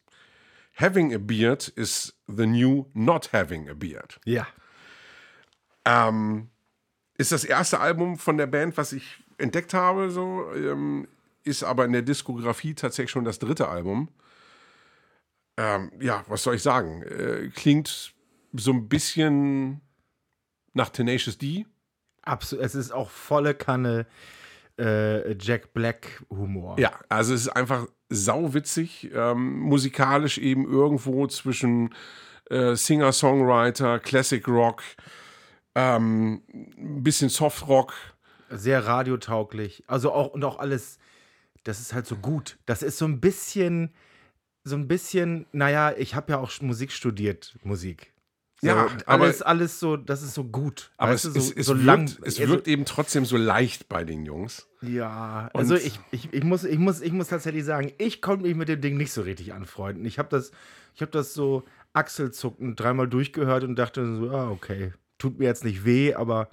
Having 0.76 1.12
a 1.16 1.18
beard 1.18 1.68
is 1.70 2.14
the 2.28 2.46
new 2.46 2.86
not 2.94 3.34
having 3.34 3.68
a 3.68 3.74
beard. 3.74 4.20
Ja. 4.26 4.46
Ähm, 5.86 6.50
ist 7.18 7.32
das 7.32 7.46
erste 7.46 7.80
Album 7.80 8.20
von 8.20 8.38
der 8.38 8.46
Band, 8.46 8.78
was 8.78 8.94
ich 8.94 9.24
entdeckt 9.40 9.74
habe, 9.74 10.12
so, 10.12 10.52
ähm, 10.54 11.08
ist 11.44 11.64
aber 11.64 11.86
in 11.86 11.94
der 11.94 12.04
Diskografie 12.04 12.76
tatsächlich 12.76 13.10
schon 13.10 13.26
das 13.26 13.40
dritte 13.40 13.68
Album. 13.70 14.10
Ähm, 15.58 15.92
ja, 16.00 16.24
was 16.28 16.44
soll 16.44 16.56
ich 16.56 16.62
sagen? 16.62 17.02
Äh, 17.02 17.50
klingt 17.56 18.14
so 18.54 18.72
ein 18.72 18.88
bisschen 18.88 19.82
nach 20.74 20.90
Tenacious 20.90 21.40
D. 21.40 21.66
Absolut. 22.28 22.66
Es 22.66 22.76
ist 22.76 22.92
auch 22.92 23.10
volle 23.10 23.54
Kanne 23.56 24.06
äh, 24.78 25.36
Jack 25.40 25.74
Black 25.74 26.24
Humor. 26.30 26.80
Ja, 26.80 26.92
also 27.10 27.34
es 27.34 27.42
ist 27.42 27.50
einfach 27.50 27.88
sauwitzig, 28.10 29.10
ähm, 29.14 29.60
musikalisch 29.60 30.38
eben 30.38 30.66
irgendwo 30.66 31.28
zwischen 31.28 31.94
äh, 32.50 32.76
Singer-Songwriter, 32.76 34.00
Classic 34.00 34.48
Rock, 34.48 34.84
ähm, 35.76 36.42
ein 36.78 37.04
bisschen 37.04 37.30
Soft-Rock. 37.30 37.94
Sehr 38.50 38.86
radiotauglich. 38.86 39.84
Also 39.88 40.12
auch 40.12 40.34
und 40.34 40.44
auch 40.44 40.60
alles, 40.60 41.00
das 41.64 41.80
ist 41.80 41.94
halt 41.94 42.08
so 42.08 42.16
gut. 42.16 42.58
Das 42.66 42.82
ist 42.82 42.98
so 42.98 43.06
ein 43.06 43.20
bisschen, 43.20 43.94
so 44.64 44.76
ein 44.76 44.88
bisschen, 44.88 45.46
naja, 45.52 45.94
ich 45.98 46.16
habe 46.16 46.34
ja 46.34 46.40
auch 46.40 46.52
Musik 46.62 46.92
studiert, 46.92 47.58
Musik. 47.64 48.14
So, 48.60 48.68
Ja, 48.68 48.88
aber- 49.06 49.24
alles, 49.24 49.42
alles 49.44 49.80
so, 49.80 49.98
das 49.98 50.24
ist 50.24 50.34
so 50.34 50.44
gut. 50.44 50.92
Aber 50.98 51.12
es, 51.14 51.22
du, 51.22 51.30
es, 51.30 51.50
so, 51.50 51.54
es, 51.56 51.66
so 51.68 51.74
wirkt, 51.76 51.86
lang. 51.86 52.04
es 52.24 52.40
also- 52.40 52.48
wirkt 52.54 52.68
eben 52.68 52.86
trotzdem 52.86 53.24
so 53.26 53.38
leicht 53.38 53.88
bei 53.88 54.04
den 54.04 54.26
Jungs. 54.26 54.68
Ja, 54.82 55.50
Und- 55.54 55.60
also 55.60 55.76
ich, 55.76 56.00
ich, 56.12 56.34
ich, 56.34 56.44
muss, 56.44 56.64
ich, 56.64 56.80
muss, 56.80 57.02
ich 57.02 57.12
muss 57.12 57.28
tatsächlich 57.28 57.64
sagen, 57.66 57.92
ich 58.00 58.22
konnte 58.22 58.46
mich 58.48 58.56
mit 58.56 58.68
dem 58.70 58.82
Ding 58.82 58.98
nicht 58.98 59.12
so 59.12 59.22
richtig 59.22 59.54
anfreunden. 59.54 60.06
Ich 60.06 60.18
habe 60.18 60.30
das, 60.30 60.52
ich 60.96 61.02
hab 61.04 61.12
das 61.12 61.34
so 61.36 61.64
achselzuckend 61.94 62.80
dreimal 62.80 63.08
durchgehört 63.08 63.64
und 63.64 63.76
dachte 63.76 64.06
so, 64.18 64.32
ah, 64.32 64.50
okay, 64.50 64.92
tut 65.20 65.38
mir 65.38 65.46
jetzt 65.46 65.64
nicht 65.64 65.86
weh, 65.86 66.16
aber 66.16 66.50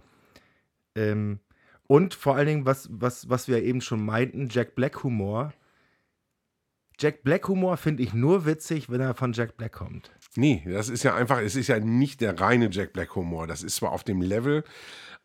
ähm, 0.95 1.41
und 1.87 2.15
vor 2.15 2.37
allen 2.37 2.47
Dingen, 2.47 2.67
was, 2.67 2.89
was, 2.93 3.29
was 3.29 3.49
wir 3.49 3.63
eben 3.63 3.81
schon 3.81 4.05
meinten, 4.05 4.49
Jack 4.51 4.75
Black 4.75 5.03
Humor. 5.05 5.53
Jack 6.99 7.25
Black 7.25 7.49
Humor 7.49 7.77
finde 7.77 8.03
ich 8.03 8.15
nur 8.15 8.47
witzig, 8.47 8.89
wenn 8.89 9.01
er 9.01 9.15
von 9.15 9.33
Jack 9.33 9.57
Black 9.57 9.73
kommt. 9.73 10.11
Nee, 10.37 10.63
das 10.67 10.89
ist 10.89 11.03
ja 11.05 11.15
einfach, 11.15 11.41
es 11.41 11.55
ist 11.55 11.69
ja 11.69 11.79
nicht 11.79 12.21
der 12.21 12.41
reine 12.41 12.69
Jack 12.71 12.93
Black 12.93 13.15
Humor. 13.15 13.47
Das 13.47 13.63
ist 13.63 13.77
zwar 13.77 13.93
auf 13.93 14.05
dem 14.05 14.21
Level, 14.21 14.65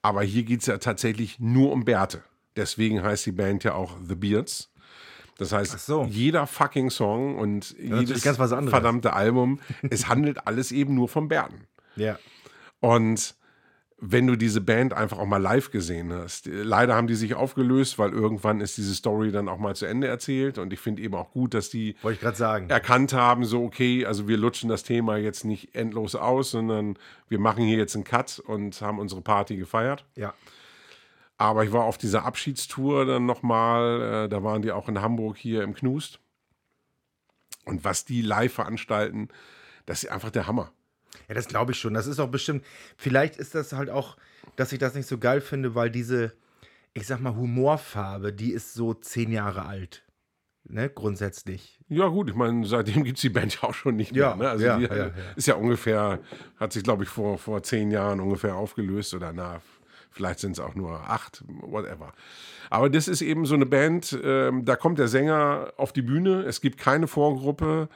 aber 0.02 0.22
hier 0.24 0.44
geht 0.44 0.62
es 0.62 0.68
ja 0.68 0.78
tatsächlich 0.78 1.40
nur 1.40 1.72
um 1.72 1.86
Bärte. 1.86 2.24
Deswegen 2.56 3.02
heißt 3.02 3.26
die 3.26 3.32
Band 3.32 3.64
ja 3.64 3.74
auch 3.74 3.98
The 4.08 4.16
Beards. 4.16 4.72
Das 5.38 5.54
heißt, 5.54 5.80
so. 5.86 6.04
jeder 6.04 6.46
fucking 6.48 6.90
Song 6.90 7.38
und 7.38 7.74
natürlich 7.80 8.10
jedes 8.10 8.24
ganz 8.24 8.40
was 8.40 8.52
anderes. 8.52 8.72
verdammte 8.72 9.14
Album, 9.14 9.60
es 9.90 10.08
handelt 10.10 10.46
alles 10.46 10.72
eben 10.72 10.96
nur 10.96 11.08
von 11.08 11.30
Bärten. 11.30 11.66
Ja. 11.96 12.20
Und 12.82 13.36
wenn 14.02 14.28
du 14.28 14.36
diese 14.36 14.62
Band 14.62 14.94
einfach 14.94 15.18
auch 15.20 15.26
mal 15.26 15.42
live 15.42 15.72
gesehen 15.72 16.14
hast, 16.14 16.48
leider 16.48 16.96
haben 16.96 17.08
die 17.08 17.16
sich 17.16 17.36
aufgelöst, 17.36 18.00
weil 18.00 18.12
irgendwann 18.12 18.62
ist 18.62 18.78
diese 18.78 18.96
Story 18.96 19.32
dann 19.32 19.50
auch 19.50 19.58
mal 19.58 19.76
zu 19.76 19.86
Ende 19.86 20.08
erzählt. 20.08 20.58
Und 20.58 20.72
ich 20.72 20.80
finde 20.80 21.02
eben 21.02 21.16
auch 21.16 21.32
gut, 21.32 21.54
dass 21.54 21.70
die 21.70 21.96
Wollte 22.02 22.28
ich 22.30 22.36
sagen. 22.36 22.70
erkannt 22.70 23.14
haben, 23.14 23.44
so 23.44 23.64
okay, 23.64 24.06
also 24.06 24.28
wir 24.28 24.38
lutschen 24.38 24.70
das 24.70 24.84
Thema 24.84 25.18
jetzt 25.18 25.44
nicht 25.44 25.76
endlos 25.76 26.16
aus, 26.16 26.52
sondern 26.52 26.98
wir 27.28 27.40
machen 27.40 27.66
hier 27.66 27.78
jetzt 27.78 27.96
einen 27.96 28.06
Cut 28.06 28.40
und 28.40 28.82
haben 28.82 29.00
unsere 29.00 29.22
Party 29.22 29.58
gefeiert. 29.58 30.06
Ja. 30.16 30.34
Aber 31.38 31.64
ich 31.64 31.72
war 31.72 31.84
auf 31.84 31.98
dieser 31.98 32.26
Abschiedstour 32.26 33.06
dann 33.06 33.26
nochmal, 33.26 34.26
äh, 34.26 34.30
da 34.30 34.44
waren 34.44 34.62
die 34.62 34.72
auch 34.72 34.88
in 34.88 35.02
Hamburg 35.02 35.38
hier 35.38 35.64
im 35.64 35.74
Knust. 35.74 36.20
Und 37.66 37.84
was 37.84 38.06
die 38.06 38.22
live 38.22 38.54
veranstalten, 38.54 39.28
das 39.86 40.04
ist 40.04 40.12
einfach 40.12 40.32
der 40.32 40.48
Hammer. 40.48 40.72
Ja, 41.30 41.36
das 41.36 41.48
glaube 41.48 41.72
ich 41.72 41.80
schon. 41.80 41.94
Das 41.94 42.08
ist 42.08 42.20
auch 42.20 42.30
bestimmt. 42.30 42.66
Vielleicht 42.98 43.38
ist 43.38 43.56
das 43.56 43.72
halt 43.72 43.90
auch, 43.90 44.18
dass 44.56 44.74
ich 44.74 44.80
das 44.80 44.96
nicht 44.96 45.08
so 45.08 45.18
geil 45.18 45.42
finde, 45.42 45.76
weil 45.76 45.90
diese, 45.90 46.34
ich 46.94 47.08
sag 47.08 47.22
mal, 47.22 47.36
Humorfarbe, 47.36 48.34
die 48.34 48.52
ist 48.52 48.74
so 48.74 48.94
zehn 48.94 49.32
Jahre 49.32 49.66
alt. 49.66 50.04
Ne, 50.64 50.90
grundsätzlich. 50.90 51.80
Ja, 51.88 52.08
gut, 52.08 52.30
ich 52.30 52.36
meine, 52.36 52.66
seitdem 52.66 53.04
gibt 53.04 53.18
es 53.18 53.22
die 53.22 53.30
Band 53.30 53.56
ja 53.56 53.70
auch 53.70 53.74
schon 53.74 53.96
nicht 53.96 54.16
Ja, 54.16 54.36
mehr. 54.36 54.46
Ne? 54.46 54.50
Also 54.50 54.66
ja, 54.66 54.78
die 54.78 54.84
ja, 54.84 54.96
ja. 54.96 55.12
ist 55.36 55.48
ja 55.48 55.56
ungefähr, 55.56 56.20
hat 56.58 56.74
sich, 56.74 56.84
glaube 56.84 57.04
ich, 57.04 57.10
vor, 57.10 57.38
vor 57.38 57.64
zehn 57.64 57.90
Jahren 57.90 58.20
ungefähr 58.20 58.56
aufgelöst 58.56 59.14
oder 59.14 59.32
na, 59.32 59.62
Vielleicht 60.12 60.40
sind 60.40 60.54
es 60.54 60.60
auch 60.60 60.76
nur 60.76 61.10
acht, 61.10 61.44
whatever. 61.48 62.14
Aber 62.70 62.90
das 62.90 63.08
ist 63.08 63.22
eben 63.22 63.46
so 63.46 63.56
eine 63.56 63.66
Band, 63.66 64.18
ähm, 64.24 64.66
da 64.66 64.76
kommt 64.76 65.00
der 65.00 65.08
Sänger 65.08 65.74
auf 65.78 65.94
die 65.94 66.02
Bühne, 66.02 66.44
es 66.44 66.62
gibt 66.62 66.78
keine 66.80 67.08
Vorgruppe. 67.08 67.90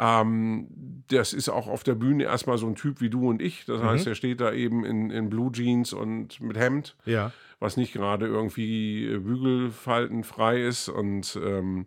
Ähm, 0.00 0.66
das 1.08 1.32
ist 1.32 1.48
auch 1.48 1.68
auf 1.68 1.84
der 1.84 1.94
Bühne 1.94 2.24
erstmal 2.24 2.58
so 2.58 2.66
ein 2.66 2.74
Typ 2.74 3.00
wie 3.00 3.10
du 3.10 3.28
und 3.28 3.40
ich. 3.40 3.64
Das 3.66 3.80
heißt, 3.82 4.06
er 4.06 4.14
steht 4.14 4.40
da 4.40 4.52
eben 4.52 4.84
in, 4.84 5.10
in 5.10 5.30
Blue 5.30 5.52
Jeans 5.52 5.92
und 5.92 6.40
mit 6.40 6.56
Hemd, 6.58 6.96
Ja. 7.04 7.32
was 7.60 7.76
nicht 7.76 7.92
gerade 7.92 8.26
irgendwie 8.26 9.06
äh, 9.06 9.18
bügelfaltenfrei 9.18 10.62
ist 10.62 10.88
und 10.88 11.38
ähm, 11.42 11.86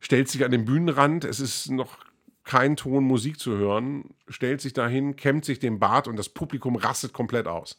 stellt 0.00 0.28
sich 0.28 0.44
an 0.44 0.50
den 0.50 0.64
Bühnenrand. 0.64 1.24
Es 1.24 1.40
ist 1.40 1.70
noch 1.70 1.98
kein 2.44 2.76
Ton 2.76 3.04
Musik 3.04 3.38
zu 3.40 3.56
hören, 3.56 4.14
stellt 4.28 4.60
sich 4.60 4.72
dahin, 4.72 5.16
kämmt 5.16 5.44
sich 5.44 5.58
den 5.58 5.78
Bart 5.78 6.06
und 6.08 6.16
das 6.16 6.28
Publikum 6.28 6.76
rastet 6.76 7.12
komplett 7.12 7.46
aus. 7.48 7.78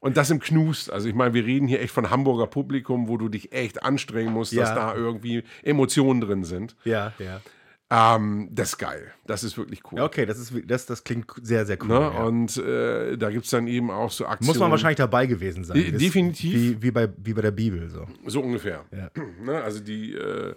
Und 0.00 0.16
das 0.16 0.30
im 0.30 0.40
Knust. 0.40 0.92
Also 0.92 1.08
ich 1.08 1.14
meine, 1.14 1.34
wir 1.34 1.44
reden 1.44 1.66
hier 1.68 1.80
echt 1.80 1.92
von 1.92 2.10
Hamburger 2.10 2.46
Publikum, 2.46 3.08
wo 3.08 3.16
du 3.16 3.28
dich 3.28 3.52
echt 3.52 3.82
anstrengen 3.82 4.32
musst, 4.32 4.56
dass 4.56 4.68
Ja. 4.70 4.74
da 4.74 4.94
irgendwie 4.94 5.42
Emotionen 5.62 6.20
drin 6.20 6.44
sind. 6.44 6.76
Ja, 6.84 7.12
ja. 7.18 7.40
Ähm, 7.88 8.48
das 8.50 8.70
ist 8.70 8.78
geil. 8.78 9.12
Das 9.26 9.44
ist 9.44 9.56
wirklich 9.56 9.80
cool. 9.92 10.00
Okay, 10.00 10.26
das, 10.26 10.38
ist, 10.40 10.52
das, 10.66 10.86
das 10.86 11.04
klingt 11.04 11.30
sehr, 11.40 11.64
sehr 11.66 11.78
cool. 11.82 11.88
Ne? 11.88 11.94
ja. 11.94 12.08
Und 12.24 12.56
äh, 12.56 13.16
da 13.16 13.30
gibt 13.30 13.44
es 13.44 13.50
dann 13.52 13.68
eben 13.68 13.92
auch 13.92 14.10
so 14.10 14.26
Aktionen. 14.26 14.48
Muss 14.48 14.58
man 14.58 14.72
wahrscheinlich 14.72 14.96
dabei 14.96 15.26
gewesen 15.26 15.62
sein. 15.62 15.76
De- 15.76 15.92
definitiv. 15.92 16.52
Wie, 16.52 16.82
wie, 16.82 16.90
bei, 16.90 17.08
wie 17.16 17.32
bei 17.32 17.42
der 17.42 17.52
Bibel. 17.52 17.88
So. 17.88 18.06
So 18.26 18.40
ungefähr. 18.40 18.84
Ja. 18.90 19.10
Ne? 19.40 19.62
Also 19.62 19.78
die, 19.78 20.14
äh, 20.14 20.54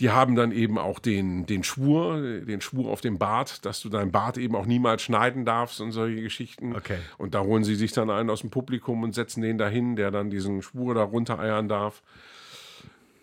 die 0.00 0.10
haben 0.10 0.34
dann 0.34 0.52
eben 0.52 0.78
auch 0.78 0.98
den, 0.98 1.46
den 1.46 1.64
Schwur, 1.64 2.20
den 2.20 2.60
Schwur 2.60 2.90
auf 2.90 3.00
dem 3.00 3.18
Bart, 3.18 3.64
dass 3.64 3.80
du 3.80 3.88
deinen 3.88 4.12
Bart 4.12 4.36
eben 4.36 4.54
auch 4.54 4.66
niemals 4.66 5.02
schneiden 5.02 5.44
darfst 5.44 5.80
und 5.80 5.92
solche 5.92 6.20
Geschichten. 6.22 6.76
Okay. 6.76 6.98
Und 7.16 7.34
da 7.34 7.40
holen 7.40 7.64
sie 7.64 7.76
sich 7.76 7.92
dann 7.92 8.10
einen 8.10 8.28
aus 8.28 8.42
dem 8.42 8.50
Publikum 8.50 9.02
und 9.02 9.14
setzen 9.14 9.42
den 9.42 9.56
dahin, 9.56 9.96
der 9.96 10.10
dann 10.10 10.28
diesen 10.28 10.60
Schwur 10.60 10.94
da 10.94 11.02
runtereiern 11.02 11.68
darf. 11.68 12.02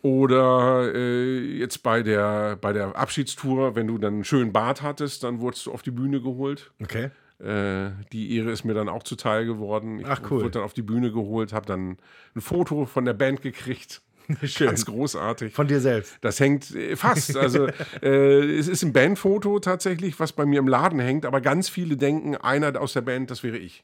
Oder 0.02 0.94
äh, 0.94 1.40
jetzt 1.58 1.84
bei 1.84 2.04
der, 2.04 2.58
bei 2.58 2.74
der 2.74 2.96
Abschiedstour, 2.98 3.76
wenn 3.76 3.88
du 3.88 3.98
dann 3.98 4.16
einen 4.16 4.24
schönen 4.26 4.52
Bart 4.52 4.82
hattest, 4.82 5.24
dann 5.24 5.40
wurdest 5.40 5.68
du 5.68 5.72
auf 5.72 5.82
die 5.82 5.92
Bühne 5.92 6.22
geholt. 6.22 6.72
Okay. 6.82 7.12
Äh, 7.40 7.92
die 8.12 8.36
Ehre 8.36 8.52
ist 8.52 8.64
mir 8.64 8.74
dann 8.74 8.90
auch 8.90 9.04
zuteil 9.04 9.46
geworden. 9.46 10.00
Ich 10.00 10.06
Ach, 10.06 10.22
cool. 10.24 10.42
wurde 10.42 10.52
dann 10.52 10.64
auf 10.64 10.74
die 10.74 10.82
Bühne 10.82 11.12
geholt, 11.12 11.54
habe 11.54 11.66
dann 11.66 11.98
ein 12.36 12.42
Foto 12.42 12.86
von 12.86 13.06
der 13.06 13.14
Band 13.14 13.42
gekriegt. 13.42 14.02
Schön. 14.44 14.68
Ganz 14.68 14.86
großartig. 14.86 15.54
Von 15.54 15.68
dir 15.68 15.80
selbst. 15.80 16.18
Das 16.22 16.40
hängt 16.40 16.74
äh, 16.76 16.96
fast. 16.96 17.36
Also 17.38 17.68
äh, 18.02 18.58
es 18.58 18.68
ist 18.68 18.84
ein 18.84 18.94
Bandfoto 18.94 19.60
tatsächlich, 19.60 20.20
was 20.20 20.32
bei 20.34 20.46
mir 20.46 20.60
im 20.60 20.68
Laden 20.68 21.00
hängt, 21.00 21.26
aber 21.26 21.42
ganz 21.42 21.70
viele 21.70 21.98
denken, 21.98 22.36
einer 22.38 22.80
aus 22.80 22.94
der 22.94 23.02
Band, 23.02 23.32
das 23.32 23.44
wäre 23.44 23.58
ich. 23.58 23.84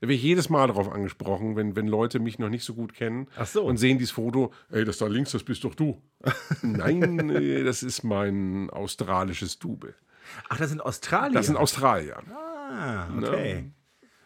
Da 0.00 0.02
werde 0.06 0.14
ich 0.14 0.22
jedes 0.22 0.48
Mal 0.48 0.68
darauf 0.68 0.92
angesprochen, 0.92 1.56
wenn, 1.56 1.74
wenn 1.74 1.88
Leute 1.88 2.20
mich 2.20 2.38
noch 2.38 2.50
nicht 2.50 2.64
so 2.64 2.74
gut 2.74 2.94
kennen 2.94 3.26
so. 3.44 3.64
und 3.64 3.78
sehen 3.78 3.98
dieses 3.98 4.12
Foto, 4.12 4.52
ey, 4.70 4.84
das 4.84 4.98
da 4.98 5.08
links, 5.08 5.32
das 5.32 5.42
bist 5.42 5.64
doch 5.64 5.74
du. 5.74 6.00
Nein, 6.62 7.30
äh, 7.30 7.64
das 7.64 7.82
ist 7.82 8.04
mein 8.04 8.70
australisches 8.70 9.58
Double. 9.58 9.94
Ach, 10.48 10.56
das 10.56 10.68
sind 10.70 10.80
Australier. 10.80 11.34
Das 11.34 11.46
sind 11.46 11.56
Australier. 11.56 12.22
ah, 12.30 13.08
okay. 13.16 13.70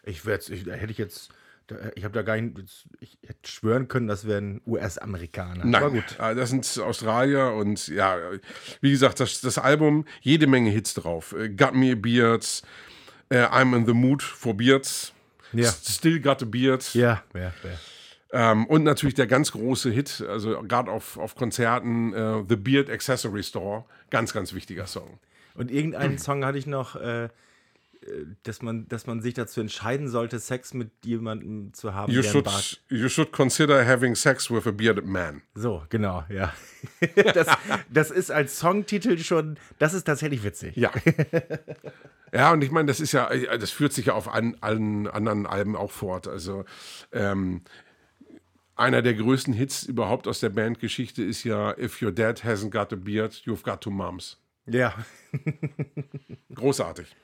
Ich, 0.03 0.25
werd's- 0.25 0.49
ich 0.49 0.63
da 0.63 0.73
hätte 0.73 0.91
ich 0.91 0.97
jetzt. 0.97 1.33
Da, 1.67 1.75
ich 1.95 2.03
habe 2.03 2.13
da 2.13 2.21
gar 2.23 2.35
nicht. 2.39 2.87
Ich 2.99 3.17
hätte 3.25 3.49
schwören 3.49 3.87
können, 3.87 4.07
das 4.07 4.27
wären 4.27 4.61
US-Amerikaner. 4.67 5.63
Nein, 5.65 5.75
Aber 5.83 5.91
gut. 5.91 6.17
äh, 6.19 6.35
das 6.35 6.49
sind 6.49 6.65
Australier 6.83 7.53
und 7.53 7.87
ja, 7.87 8.17
wie 8.81 8.91
gesagt, 8.91 9.19
das, 9.19 9.41
das 9.41 9.57
Album, 9.57 10.05
jede 10.21 10.47
Menge 10.47 10.69
Hits 10.71 10.93
drauf. 10.93 11.33
Äh, 11.37 11.49
Got 11.49 11.73
Me 11.73 11.93
a 11.93 11.95
Beards, 11.95 12.63
äh, 13.29 13.45
I'm 13.45 13.75
in 13.75 13.85
the 13.85 13.93
Mood 13.93 14.21
for 14.21 14.55
Beards, 14.55 15.13
Ja. 15.53 15.71
Still 15.71 16.19
Got 16.19 16.41
a 16.43 16.45
Beard 16.45 16.93
Ja, 16.93 17.23
ja, 17.33 17.41
ja. 17.63 18.51
ähm, 18.51 18.65
und 18.65 18.83
natürlich 18.83 19.15
der 19.15 19.27
ganz 19.27 19.51
große 19.53 19.89
Hit, 19.89 20.23
also 20.27 20.61
gerade 20.63 20.91
auf, 20.91 21.17
auf 21.17 21.35
Konzerten, 21.35 22.13
äh, 22.13 22.43
The 22.49 22.55
Beard 22.57 22.89
Accessory 22.89 23.43
Store, 23.43 23.85
ganz, 24.09 24.33
ganz 24.33 24.53
wichtiger 24.53 24.85
Song. 24.87 25.19
Und 25.55 25.71
irgendeinen 25.71 26.17
Song 26.17 26.43
hatte 26.43 26.57
ich 26.57 26.65
noch, 26.67 26.95
äh, 26.95 27.25
äh, 27.25 27.29
dass, 28.43 28.61
man, 28.61 28.87
dass 28.87 29.07
man 29.07 29.21
sich 29.21 29.33
dazu 29.33 29.61
entscheiden 29.61 30.07
sollte, 30.07 30.39
Sex 30.39 30.73
mit 30.73 30.91
jemandem 31.03 31.73
zu 31.73 31.93
haben, 31.93 32.11
You 32.11 32.21
einen 32.21 32.43
Bart. 32.43 32.63
should, 32.63 32.81
you 32.89 33.09
should 33.09 33.31
consider 33.31 33.85
having 33.85 34.15
sex 34.15 34.49
with 34.49 34.67
a 34.67 34.71
bearded 34.71 35.05
man. 35.05 35.41
So, 35.55 35.83
genau, 35.89 36.23
ja. 36.29 36.53
das, 37.33 37.47
das 37.89 38.11
ist 38.11 38.31
als 38.31 38.59
Songtitel 38.59 39.17
schon, 39.17 39.57
das 39.79 39.93
ist 39.93 40.03
tatsächlich 40.05 40.43
witzig. 40.43 40.75
Ja. 40.75 40.91
ja, 42.33 42.51
und 42.51 42.63
ich 42.63 42.71
meine, 42.71 42.87
das 42.87 42.99
ist 42.99 43.11
ja, 43.11 43.29
das 43.57 43.71
führt 43.71 43.93
sich 43.93 44.07
ja 44.07 44.13
auf 44.13 44.27
an, 44.27 44.57
allen 44.61 45.07
anderen 45.07 45.45
Alben 45.45 45.75
auch 45.75 45.91
fort. 45.91 46.27
Also 46.27 46.65
ähm, 47.11 47.61
einer 48.75 49.01
der 49.01 49.13
größten 49.13 49.53
Hits 49.53 49.83
überhaupt 49.83 50.27
aus 50.27 50.39
der 50.39 50.49
Bandgeschichte 50.49 51.23
ist 51.23 51.43
ja 51.43 51.77
If 51.77 52.01
your 52.01 52.11
dad 52.11 52.43
hasn't 52.43 52.71
got 52.71 52.91
a 52.91 52.95
beard, 52.95 53.33
you've 53.45 53.63
got 53.63 53.81
two 53.81 53.91
moms. 53.91 54.39
Ja. 54.65 54.93
Großartig. 56.53 57.15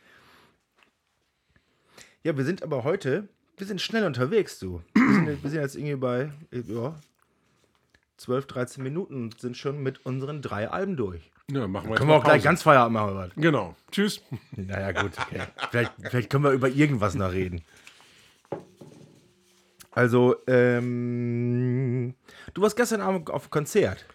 Ja, 2.24 2.36
wir 2.36 2.44
sind 2.44 2.64
aber 2.64 2.84
heute, 2.84 3.30
wir 3.58 3.66
sind 3.66 3.82
schnell 3.82 4.06
unterwegs, 4.06 4.60
du. 4.60 4.82
Wir 4.94 5.14
sind, 5.14 5.44
wir 5.44 5.50
sind 5.50 5.62
jetzt 5.62 5.76
irgendwie 5.76 5.96
bei 5.96 6.32
ja, 6.52 6.96
12, 8.18 8.46
13 8.48 8.84
Minuten 8.84 9.24
und 9.24 9.40
sind 9.40 9.56
schon 9.56 9.82
mit 9.82 10.06
unseren 10.06 10.42
drei 10.42 10.70
Alben 10.70 10.98
durch. 10.98 11.32
Ja, 11.50 11.68
machen 11.68 11.90
wir 11.90 11.96
Können 11.96 12.10
wir 12.10 12.18
auch 12.18 12.24
gleich 12.24 12.38
Pause. 12.40 12.44
ganz 12.44 12.62
Feierabend 12.62 12.94
machen, 12.94 13.16
was? 13.16 13.30
Genau. 13.36 13.76
Tschüss. 13.92 14.22
Naja, 14.56 14.92
gut, 14.92 15.12
okay. 15.18 15.44
vielleicht, 15.72 15.94
vielleicht 16.02 16.30
können 16.30 16.44
wir 16.44 16.52
über 16.52 16.68
irgendwas 16.68 17.16
noch 17.16 17.32
reden. 17.32 17.64
Also, 19.92 20.36
ähm, 20.48 22.14
du 22.54 22.62
warst 22.62 22.76
gestern 22.76 23.02
Abend 23.02 23.30
auf 23.30 23.50
Konzert. 23.50 24.06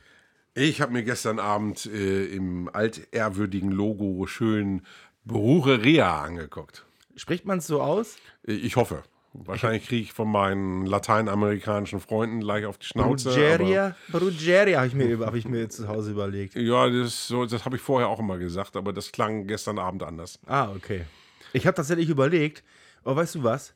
Ich 0.54 0.80
habe 0.80 0.92
mir 0.92 1.02
gestern 1.02 1.40
Abend 1.40 1.87
äh, 1.87 2.26
im 2.26 2.68
altehrwürdigen 2.73 3.73
Logo 3.73 4.26
schön 4.26 4.82
Brucheria 5.25 6.23
angeguckt. 6.23 6.84
Spricht 7.16 7.44
man 7.44 7.59
es 7.59 7.66
so 7.66 7.80
aus? 7.83 8.16
Äh, 8.47 8.52
Ich 8.52 8.76
hoffe. 8.76 9.02
Wahrscheinlich 9.37 9.88
kriege 9.88 10.02
ich 10.02 10.12
von 10.12 10.30
meinen 10.30 10.87
lateinamerikanischen 10.87 11.99
Freunden 11.99 12.38
gleich 12.38 12.66
auf 12.66 12.78
die 12.78 12.87
Schnauze. 12.87 13.30
Brugeria? 13.30 13.97
Brugeria 14.09 14.76
habe 14.78 14.87
ich, 14.87 14.94
mir 14.94 15.18
hab 15.26 15.35
ich 15.35 15.44
mir 15.49 15.68
zu 15.68 15.88
Hause 15.88 16.12
überlegt. 16.12 16.54
Ja, 16.54 16.88
das, 16.88 17.26
so, 17.26 17.44
das 17.44 17.64
habe 17.64 17.75
ich 17.75 17.83
vorher 17.83 18.09
auch 18.09 18.21
immer 18.21 18.38
gesagt, 18.38 18.76
aber 18.76 18.92
das 18.92 19.11
klang 19.11 19.49
gestern 19.49 19.80
Abend 19.80 20.04
anders. 20.04 20.38
Ah, 20.47 20.71
okay. 20.71 21.04
Ich 21.52 21.66
habe 21.66 21.75
tatsächlich 21.75 22.09
überlegt, 22.11 22.62
aber 23.02 23.16
weißt 23.16 23.35
du 23.35 23.42
was? 23.42 23.75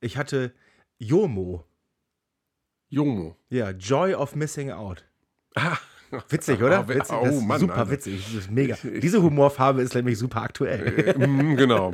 Ich 0.00 0.16
hatte 0.16 0.52
Jomo. 0.98 1.64
Jomo. 2.88 3.36
Ja, 3.50 3.70
Joy 3.70 4.14
of 4.14 4.36
Missing 4.36 4.70
Out. 4.70 5.04
Ah, 5.56 5.78
Witzig, 6.28 6.62
oder? 6.62 6.80
Oh, 6.84 6.88
Witzig, 6.88 7.16
oh, 7.16 7.40
Mann, 7.40 7.60
super 7.60 7.76
Alter. 7.76 7.90
witzig. 7.90 8.24
Das 8.24 8.34
ist 8.34 8.50
mega. 8.50 8.76
Diese 8.82 9.22
Humorfarbe 9.22 9.82
ist 9.82 9.94
nämlich 9.94 10.18
super 10.18 10.42
aktuell. 10.42 11.14
mm, 11.18 11.56
genau. 11.56 11.92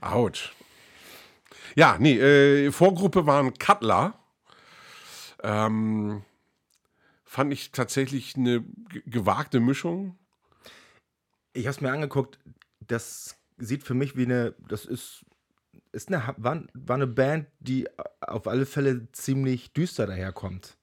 Autsch. 0.00 0.52
Ja, 1.74 1.96
nee, 1.98 2.18
äh, 2.18 2.70
Vorgruppe 2.72 3.26
waren 3.26 3.54
Cutler. 3.54 4.14
Ähm, 5.42 6.22
fand 7.24 7.52
ich 7.52 7.72
tatsächlich 7.72 8.36
eine 8.36 8.64
gewagte 9.06 9.58
Mischung. 9.60 10.18
Ich 11.52 11.66
habe 11.66 11.74
es 11.74 11.80
mir 11.80 11.92
angeguckt. 11.92 12.38
Das 12.80 13.36
sieht 13.58 13.84
für 13.84 13.94
mich 13.94 14.16
wie 14.16 14.24
eine. 14.24 14.54
Das 14.68 14.84
ist. 14.84 15.24
Ist 15.92 16.08
eine, 16.08 16.34
war, 16.38 16.62
war 16.72 16.96
eine 16.96 17.06
Band, 17.06 17.46
die 17.60 17.86
auf 18.20 18.46
alle 18.46 18.64
Fälle 18.64 19.10
ziemlich 19.12 19.72
düster 19.74 20.06
daherkommt. 20.06 20.76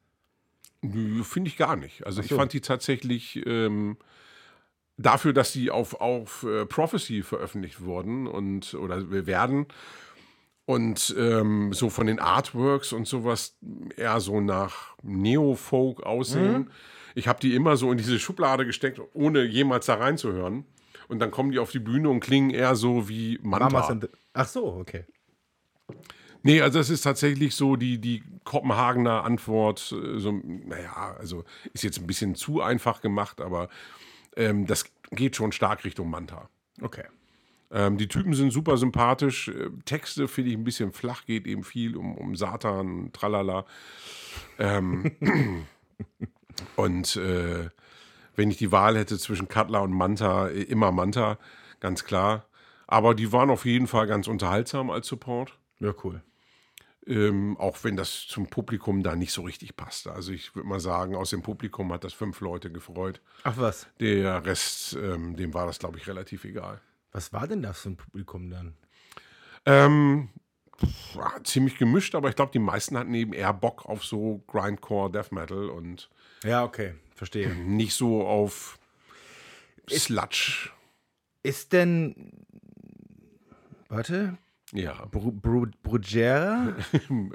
Finde 0.81 1.49
ich 1.49 1.57
gar 1.57 1.75
nicht. 1.75 2.05
Also 2.05 2.21
ich 2.21 2.29
so. 2.29 2.37
fand 2.37 2.53
die 2.53 2.61
tatsächlich 2.61 3.45
ähm, 3.45 3.97
dafür, 4.97 5.33
dass 5.33 5.51
die 5.51 5.71
auf, 5.71 5.99
auf 5.99 6.43
äh, 6.43 6.65
Prophecy 6.65 7.23
veröffentlicht 7.23 7.81
wurden 7.81 8.27
und 8.27 8.73
oder 8.75 9.11
wir 9.11 9.27
werden 9.27 9.67
und 10.69 11.15
ähm, 11.17 11.73
so 11.73 11.89
von 11.89 12.05
den 12.05 12.19
Artworks 12.19 12.93
und 12.93 13.07
sowas 13.07 13.57
eher 13.97 14.19
so 14.19 14.39
nach 14.39 14.95
Neo-Folk 15.01 16.03
aussehen. 16.03 16.69
Ich 17.15 17.27
habe 17.27 17.39
die 17.39 17.55
immer 17.55 17.75
so 17.75 17.91
in 17.91 17.97
diese 17.97 18.19
Schublade 18.19 18.67
gesteckt, 18.67 19.01
ohne 19.13 19.45
jemals 19.45 19.87
da 19.87 19.95
reinzuhören. 19.95 20.65
Und 21.07 21.19
dann 21.19 21.31
kommen 21.31 21.51
die 21.51 21.57
auf 21.57 21.71
die 21.71 21.79
Bühne 21.79 22.09
und 22.09 22.19
klingen 22.19 22.51
eher 22.51 22.75
so 22.75 23.09
wie 23.09 23.39
Manta. 23.41 23.65
Mamas 23.65 23.89
and 23.89 24.03
the, 24.03 24.09
Ach 24.33 24.47
so, 24.47 24.67
okay. 24.75 25.05
Nee, 26.43 26.61
also 26.61 26.79
das 26.79 26.89
ist 26.89 27.01
tatsächlich 27.01 27.55
so 27.55 27.75
die, 27.75 27.99
die 27.99 28.23
Kopenhagener 28.43 29.23
Antwort. 29.23 29.91
äh, 29.91 30.19
So, 30.19 30.31
naja, 30.31 31.15
also 31.19 31.43
ist 31.73 31.83
jetzt 31.83 31.99
ein 31.99 32.07
bisschen 32.07 32.35
zu 32.35 32.61
einfach 32.61 33.01
gemacht, 33.01 33.41
aber 33.41 33.69
ähm, 34.35 34.65
das 34.65 34.85
geht 35.11 35.35
schon 35.35 35.51
stark 35.51 35.83
Richtung 35.83 36.09
Manta. 36.09 36.49
Okay. 36.81 37.03
Ähm, 37.71 37.97
die 37.97 38.07
Typen 38.07 38.33
sind 38.33 38.51
super 38.51 38.77
sympathisch. 38.77 39.49
Äh, 39.49 39.69
Texte 39.85 40.27
finde 40.27 40.51
ich 40.51 40.57
ein 40.57 40.63
bisschen 40.63 40.91
flach, 40.91 41.25
geht 41.25 41.45
eben 41.45 41.63
viel 41.63 41.95
um, 41.95 42.17
um 42.17 42.35
Satan, 42.35 43.11
tralala. 43.13 43.65
Ähm, 44.57 45.11
und 46.75 47.15
äh, 47.15 47.69
wenn 48.35 48.49
ich 48.49 48.57
die 48.57 48.71
Wahl 48.71 48.97
hätte 48.97 49.19
zwischen 49.19 49.49
Cutler 49.49 49.83
und 49.83 49.91
Manta, 49.91 50.47
äh, 50.47 50.63
immer 50.63 50.91
Manta, 50.91 51.37
ganz 51.79 52.05
klar. 52.05 52.45
Aber 52.87 53.13
die 53.13 53.31
waren 53.31 53.51
auf 53.51 53.65
jeden 53.65 53.85
Fall 53.85 54.07
ganz 54.07 54.27
unterhaltsam 54.27 54.89
als 54.89 55.07
Support. 55.07 55.59
Ja, 55.79 55.93
cool. 56.03 56.23
Ähm, 57.09 57.57
auch 57.57 57.83
wenn 57.83 57.95
das 57.97 58.27
zum 58.27 58.45
Publikum 58.47 59.01
da 59.01 59.15
nicht 59.15 59.31
so 59.33 59.41
richtig 59.41 59.75
passte. 59.75 60.11
Also 60.13 60.31
ich 60.31 60.55
würde 60.55 60.69
mal 60.69 60.79
sagen, 60.79 61.15
aus 61.15 61.31
dem 61.31 61.41
Publikum 61.41 61.91
hat 61.91 62.03
das 62.03 62.13
fünf 62.13 62.39
Leute 62.39 62.71
gefreut. 62.71 63.19
Ach 63.43 63.57
was. 63.57 63.87
Der 63.99 64.45
Rest, 64.45 64.93
ähm, 64.93 65.35
dem 65.35 65.55
war 65.55 65.65
das, 65.65 65.79
glaube 65.79 65.97
ich, 65.97 66.07
relativ 66.07 66.45
egal. 66.45 66.79
Was 67.11 67.33
war 67.33 67.47
denn 67.47 67.63
das 67.63 67.79
für 67.81 67.89
ein 67.89 67.97
Publikum 67.97 68.51
dann? 68.51 68.75
Ähm, 69.65 70.29
pff, 70.79 71.15
ja, 71.15 71.43
ziemlich 71.43 71.79
gemischt, 71.79 72.13
aber 72.13 72.29
ich 72.29 72.35
glaube, 72.35 72.51
die 72.51 72.59
meisten 72.59 72.95
hatten 72.95 73.13
eben 73.15 73.33
eher 73.33 73.53
Bock 73.53 73.87
auf 73.87 74.05
so 74.05 74.43
Grindcore 74.45 75.11
Death 75.11 75.31
Metal 75.31 75.69
und 75.71 76.11
Ja, 76.43 76.63
okay, 76.63 76.93
verstehe. 77.15 77.49
nicht 77.55 77.95
so 77.95 78.23
auf 78.27 78.77
Sludge. 79.89 80.69
Ist 81.41 81.73
denn. 81.73 82.45
Warte. 83.87 84.37
Ja, 84.73 85.05
Bru 85.11 85.31
Bru 85.31 85.65
Bruggera? 85.81 86.75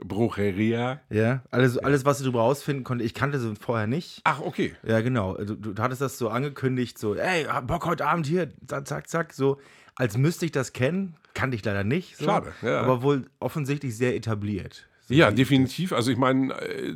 Brucheria. 0.04 1.00
ja. 1.10 1.42
Alles, 1.50 1.78
alles, 1.78 2.04
was 2.04 2.20
ich 2.20 2.24
darüber 2.24 2.40
rausfinden 2.40 2.84
konnte. 2.84 3.04
Ich 3.04 3.14
kannte 3.14 3.38
sie 3.40 3.54
vorher 3.56 3.86
nicht. 3.86 4.20
Ach, 4.24 4.40
okay. 4.40 4.74
Ja, 4.86 5.00
genau. 5.00 5.36
Du, 5.36 5.56
du 5.56 5.82
hattest 5.82 6.00
das 6.00 6.16
so 6.18 6.28
angekündigt, 6.28 6.98
so, 6.98 7.14
ey, 7.14 7.46
Bock 7.66 7.86
heute 7.86 8.06
Abend 8.06 8.26
hier, 8.26 8.52
zack, 8.66 8.86
zack, 8.86 9.08
zack, 9.08 9.32
so, 9.32 9.58
als 9.96 10.16
müsste 10.16 10.46
ich 10.46 10.52
das 10.52 10.72
kennen. 10.72 11.16
Kannte 11.34 11.56
ich 11.56 11.64
leider 11.64 11.82
nicht. 11.82 12.16
So. 12.16 12.26
Schade, 12.26 12.52
ja. 12.62 12.80
Aber 12.80 13.02
wohl 13.02 13.26
offensichtlich 13.40 13.96
sehr 13.96 14.14
etabliert. 14.14 14.88
So 15.06 15.14
Ja, 15.14 15.32
definitiv. 15.32 15.92
Also 15.92 16.12
ich 16.12 16.16
meine, 16.16 16.54
äh, 16.54 16.94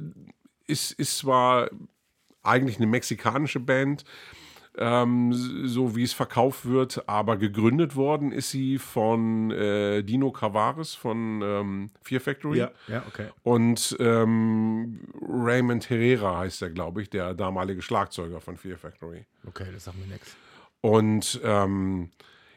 ist, 0.67 0.93
ist 0.93 1.19
zwar 1.19 1.69
eigentlich 2.43 2.77
eine 2.77 2.87
mexikanische 2.87 3.61
Band, 3.61 4.05
ähm, 4.79 5.33
so 5.33 5.97
wie 5.97 6.05
es 6.05 6.13
verkauft 6.13 6.67
wird, 6.67 7.09
aber 7.09 7.37
gegründet 7.37 7.97
worden 7.97 8.33
ist 8.33 8.51
sie 8.51 8.79
von 8.79 9.51
äh, 9.51 10.03
Dino 10.03 10.31
Cavares 10.31 10.95
von 10.95 11.43
ähm, 11.43 11.91
Fear 12.03 12.21
Factory. 12.21 12.59
Ja, 12.59 12.71
ja, 12.87 13.05
okay. 13.07 13.29
Und 13.43 13.97
ähm, 14.01 15.01
Raymond 15.21 15.91
Herrera 15.91 16.39
heißt 16.39 16.63
er, 16.63 16.71
glaube 16.71 17.03
ich, 17.03 17.11
der 17.11 17.35
damalige 17.35 17.83
Schlagzeuger 17.83 18.41
von 18.41 18.57
Fear 18.57 18.79
Factory. 18.79 19.25
Okay, 19.47 19.67
das 19.73 19.85
sagt 19.85 19.99
mir 19.99 20.07
nichts. 20.07 20.37
Und 20.81 21.41
ähm, 21.43 22.11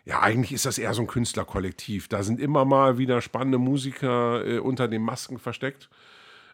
ja, 0.05 0.21
eigentlich 0.21 0.51
ist 0.51 0.65
das 0.65 0.77
eher 0.77 0.93
so 0.93 1.01
ein 1.01 1.07
Künstlerkollektiv. 1.07 2.07
Da 2.07 2.23
sind 2.23 2.39
immer 2.39 2.65
mal 2.65 2.97
wieder 2.97 3.21
spannende 3.21 3.57
Musiker 3.57 4.45
äh, 4.45 4.59
unter 4.59 4.87
den 4.87 5.01
Masken 5.01 5.37
versteckt. 5.37 5.89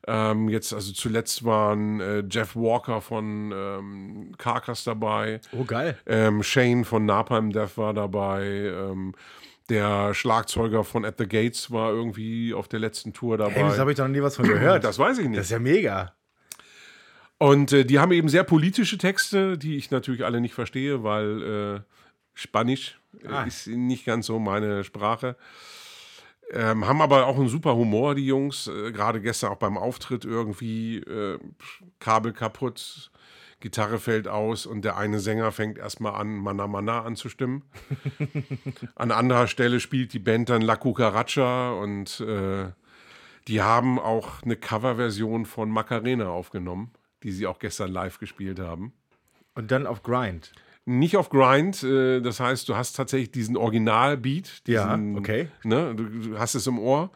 Ähm, 0.07 0.47
jetzt, 0.49 0.73
also 0.73 0.93
zuletzt 0.93 1.43
waren 1.43 1.99
äh, 1.99 2.23
Jeff 2.29 2.55
Walker 2.55 3.01
von 3.01 3.51
ähm, 3.53 4.31
Carcass 4.37 4.83
dabei. 4.85 5.41
Oh, 5.51 5.65
geil. 5.65 5.97
Ähm, 6.05 6.43
Shane 6.43 6.85
von 6.85 7.05
Napalm 7.05 7.51
Death 7.51 7.77
war 7.77 7.93
dabei. 7.93 8.45
Ähm, 8.45 9.13
der 9.69 10.13
Schlagzeuger 10.13 10.85
von 10.85 11.03
At 11.03 11.15
the 11.17 11.27
Gates 11.27 11.71
war 11.71 11.91
irgendwie 11.91 12.53
auf 12.53 12.69
der 12.69 12.79
letzten 12.79 13.11
Tour 13.11 13.37
dabei. 13.37 13.51
Hey, 13.55 13.63
das 13.63 13.79
habe 13.79 13.91
ich 13.91 13.97
doch 13.97 14.07
nie 14.07 14.21
was 14.21 14.37
von 14.37 14.47
gehört. 14.47 14.85
das 14.85 14.97
weiß 14.97 15.17
ich 15.17 15.27
nicht. 15.27 15.37
Das 15.39 15.47
ist 15.47 15.51
ja 15.51 15.59
mega. 15.59 16.13
Und 17.37 17.71
äh, 17.73 17.83
die 17.85 17.99
haben 17.99 18.11
eben 18.13 18.29
sehr 18.29 18.43
politische 18.43 18.97
Texte, 18.97 19.57
die 19.57 19.75
ich 19.75 19.91
natürlich 19.91 20.23
alle 20.25 20.39
nicht 20.41 20.53
verstehe, 20.53 21.03
weil 21.03 21.41
äh, 21.43 21.81
Spanisch 22.33 22.97
Ah. 23.27 23.43
ist 23.43 23.65
nicht 23.67 24.05
ganz 24.05 24.27
so 24.27 24.37
meine 24.39 24.83
Sprache. 24.83 25.35
Ähm, 26.51 26.87
haben 26.87 27.01
aber 27.01 27.27
auch 27.27 27.37
einen 27.37 27.49
super 27.49 27.75
Humor, 27.75 28.15
die 28.15 28.25
Jungs. 28.25 28.67
Äh, 28.67 28.91
Gerade 28.91 29.21
gestern 29.21 29.51
auch 29.51 29.57
beim 29.57 29.77
Auftritt 29.77 30.23
irgendwie 30.23 30.97
äh, 30.99 31.39
Kabel 31.99 32.31
kaputt, 32.31 33.11
Gitarre 33.59 33.99
fällt 33.99 34.27
aus 34.27 34.65
und 34.65 34.85
der 34.85 34.97
eine 34.97 35.19
Sänger 35.19 35.51
fängt 35.51 35.77
erstmal 35.77 36.13
an, 36.13 36.37
Mana 36.37 36.67
Mana 36.67 37.01
anzustimmen. 37.01 37.63
an 38.95 39.11
anderer 39.11 39.47
Stelle 39.47 39.79
spielt 39.79 40.13
die 40.13 40.19
Band 40.19 40.49
dann 40.49 40.61
La 40.61 40.77
Cucaracha 40.77 41.71
und 41.71 42.21
äh, 42.21 42.67
die 43.47 43.61
haben 43.61 43.99
auch 43.99 44.43
eine 44.43 44.55
Coverversion 44.55 45.45
von 45.45 45.69
Macarena 45.69 46.29
aufgenommen, 46.29 46.91
die 47.23 47.31
sie 47.31 47.47
auch 47.47 47.59
gestern 47.59 47.91
live 47.91 48.19
gespielt 48.19 48.59
haben. 48.59 48.93
Und 49.55 49.71
dann 49.71 49.87
auf 49.87 50.03
Grind. 50.03 50.51
Nicht 50.89 51.17
auf 51.17 51.29
Grind, 51.29 51.83
äh, 51.83 52.21
das 52.21 52.39
heißt, 52.39 52.69
du 52.69 52.75
hast 52.77 52.93
tatsächlich 52.95 53.29
diesen 53.31 53.57
Originalbeat. 53.57 54.61
Ja, 54.67 54.95
diesen, 54.95 55.17
okay. 55.17 55.49
Ne, 55.63 55.93
du, 55.93 56.03
du 56.05 56.39
hast 56.39 56.55
es 56.55 56.65
im 56.65 56.79
Ohr. 56.79 57.11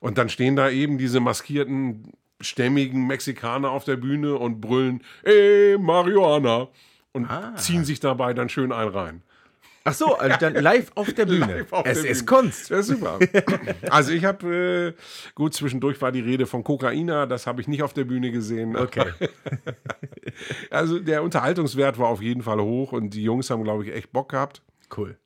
Und 0.00 0.16
dann 0.16 0.30
stehen 0.30 0.56
da 0.56 0.70
eben 0.70 0.96
diese 0.96 1.20
maskierten, 1.20 2.12
stämmigen 2.40 3.06
Mexikaner 3.06 3.70
auf 3.70 3.84
der 3.84 3.96
Bühne 3.96 4.36
und 4.36 4.60
brüllen, 4.62 5.02
ey, 5.24 5.76
Marihuana. 5.78 6.68
Und 7.12 7.30
Ah. 7.30 7.54
ziehen 7.56 7.84
sich 7.84 8.00
dabei 8.00 8.32
dann 8.32 8.48
schön 8.48 8.72
ein 8.72 8.88
rein. 8.88 9.22
Ach 9.84 9.94
so, 9.94 10.16
also 10.16 10.36
dann 10.38 10.54
live 10.54 10.92
auf 10.94 11.12
der 11.12 11.26
Bühne. 11.26 11.58
Live 11.58 11.72
auf 11.72 11.86
es 11.86 12.02
der 12.02 12.10
ist 12.10 12.26
Bühne. 12.26 12.40
Kunst. 12.42 12.70
Das 12.70 12.88
ist 12.88 12.98
super. 12.98 13.18
also 13.90 14.12
ich 14.12 14.24
habe, 14.24 14.94
äh, 14.96 15.32
gut, 15.34 15.54
zwischendurch 15.54 16.00
war 16.00 16.12
die 16.12 16.20
Rede 16.20 16.46
von 16.46 16.62
Kokaina, 16.62 17.26
das 17.26 17.46
habe 17.46 17.60
ich 17.60 17.68
nicht 17.68 17.82
auf 17.82 17.92
der 17.92 18.04
Bühne 18.04 18.30
gesehen. 18.30 18.76
Okay. 18.76 19.12
Also 20.70 20.98
der 20.98 21.22
Unterhaltungswert 21.22 21.98
war 21.98 22.08
auf 22.08 22.22
jeden 22.22 22.42
Fall 22.42 22.60
hoch 22.60 22.92
und 22.92 23.10
die 23.10 23.22
Jungs 23.22 23.50
haben, 23.50 23.64
glaube 23.64 23.84
ich, 23.84 23.92
echt 23.92 24.12
Bock 24.12 24.30
gehabt. 24.30 24.62
Cool. 24.96 25.18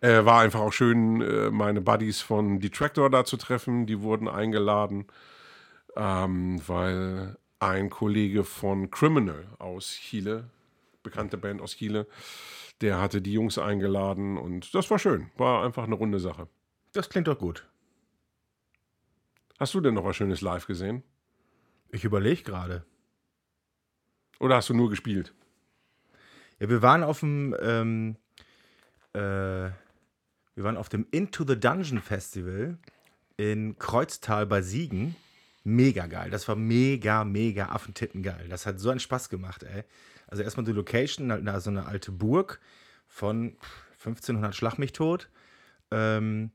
Äh, 0.00 0.24
war 0.24 0.40
einfach 0.40 0.60
auch 0.60 0.72
schön, 0.72 1.20
äh, 1.20 1.50
meine 1.50 1.80
Buddies 1.80 2.20
von 2.20 2.60
Detractor 2.60 3.10
da 3.10 3.24
zu 3.24 3.36
treffen. 3.36 3.86
Die 3.86 4.00
wurden 4.02 4.28
eingeladen, 4.28 5.06
ähm, 5.96 6.60
weil 6.66 7.36
ein 7.58 7.90
Kollege 7.90 8.44
von 8.44 8.90
Criminal 8.90 9.46
aus 9.58 9.88
Chile, 9.90 10.50
bekannte 11.02 11.38
Band 11.38 11.60
aus 11.60 11.76
Chile, 11.76 12.06
der 12.80 13.00
hatte 13.00 13.22
die 13.22 13.32
Jungs 13.32 13.58
eingeladen 13.58 14.36
und 14.36 14.74
das 14.74 14.90
war 14.90 14.98
schön. 14.98 15.30
War 15.36 15.64
einfach 15.64 15.84
eine 15.84 15.94
runde 15.94 16.20
Sache. 16.20 16.48
Das 16.92 17.08
klingt 17.08 17.28
doch 17.28 17.38
gut. 17.38 17.68
Hast 19.58 19.74
du 19.74 19.80
denn 19.80 19.94
noch 19.94 20.04
was 20.04 20.16
Schönes 20.16 20.40
live 20.40 20.66
gesehen? 20.66 21.02
Ich 21.90 22.04
überlege 22.04 22.42
gerade. 22.42 22.84
Oder 24.38 24.56
hast 24.56 24.68
du 24.68 24.74
nur 24.74 24.90
gespielt? 24.90 25.32
Ja, 26.58 26.68
wir 26.68 26.82
waren 26.82 27.02
auf 27.02 27.20
dem, 27.20 27.56
ähm, 27.60 28.16
äh, 29.14 29.18
wir 29.18 30.64
waren 30.64 30.76
auf 30.76 30.88
dem 30.88 31.06
Into 31.10 31.44
the 31.46 31.58
Dungeon 31.58 32.00
Festival 32.00 32.78
in 33.36 33.78
Kreuztal 33.78 34.46
bei 34.46 34.62
Siegen. 34.62 35.16
Mega 35.64 36.06
geil. 36.06 36.30
Das 36.30 36.46
war 36.48 36.56
mega, 36.56 37.24
mega 37.24 37.70
Affentitten 37.70 38.22
geil. 38.22 38.46
Das 38.48 38.66
hat 38.66 38.78
so 38.78 38.90
einen 38.90 39.00
Spaß 39.00 39.28
gemacht, 39.28 39.62
ey. 39.64 39.84
Also 40.26 40.42
erstmal 40.42 40.66
die 40.66 40.72
Location, 40.72 41.30
halt 41.30 41.62
so 41.62 41.70
eine 41.70 41.86
alte 41.86 42.12
Burg 42.12 42.60
von 43.06 43.56
1500 43.98 44.54
Schlag 44.54 44.78
mich 44.78 44.92
tot. 44.92 45.28
Ähm, 45.90 46.50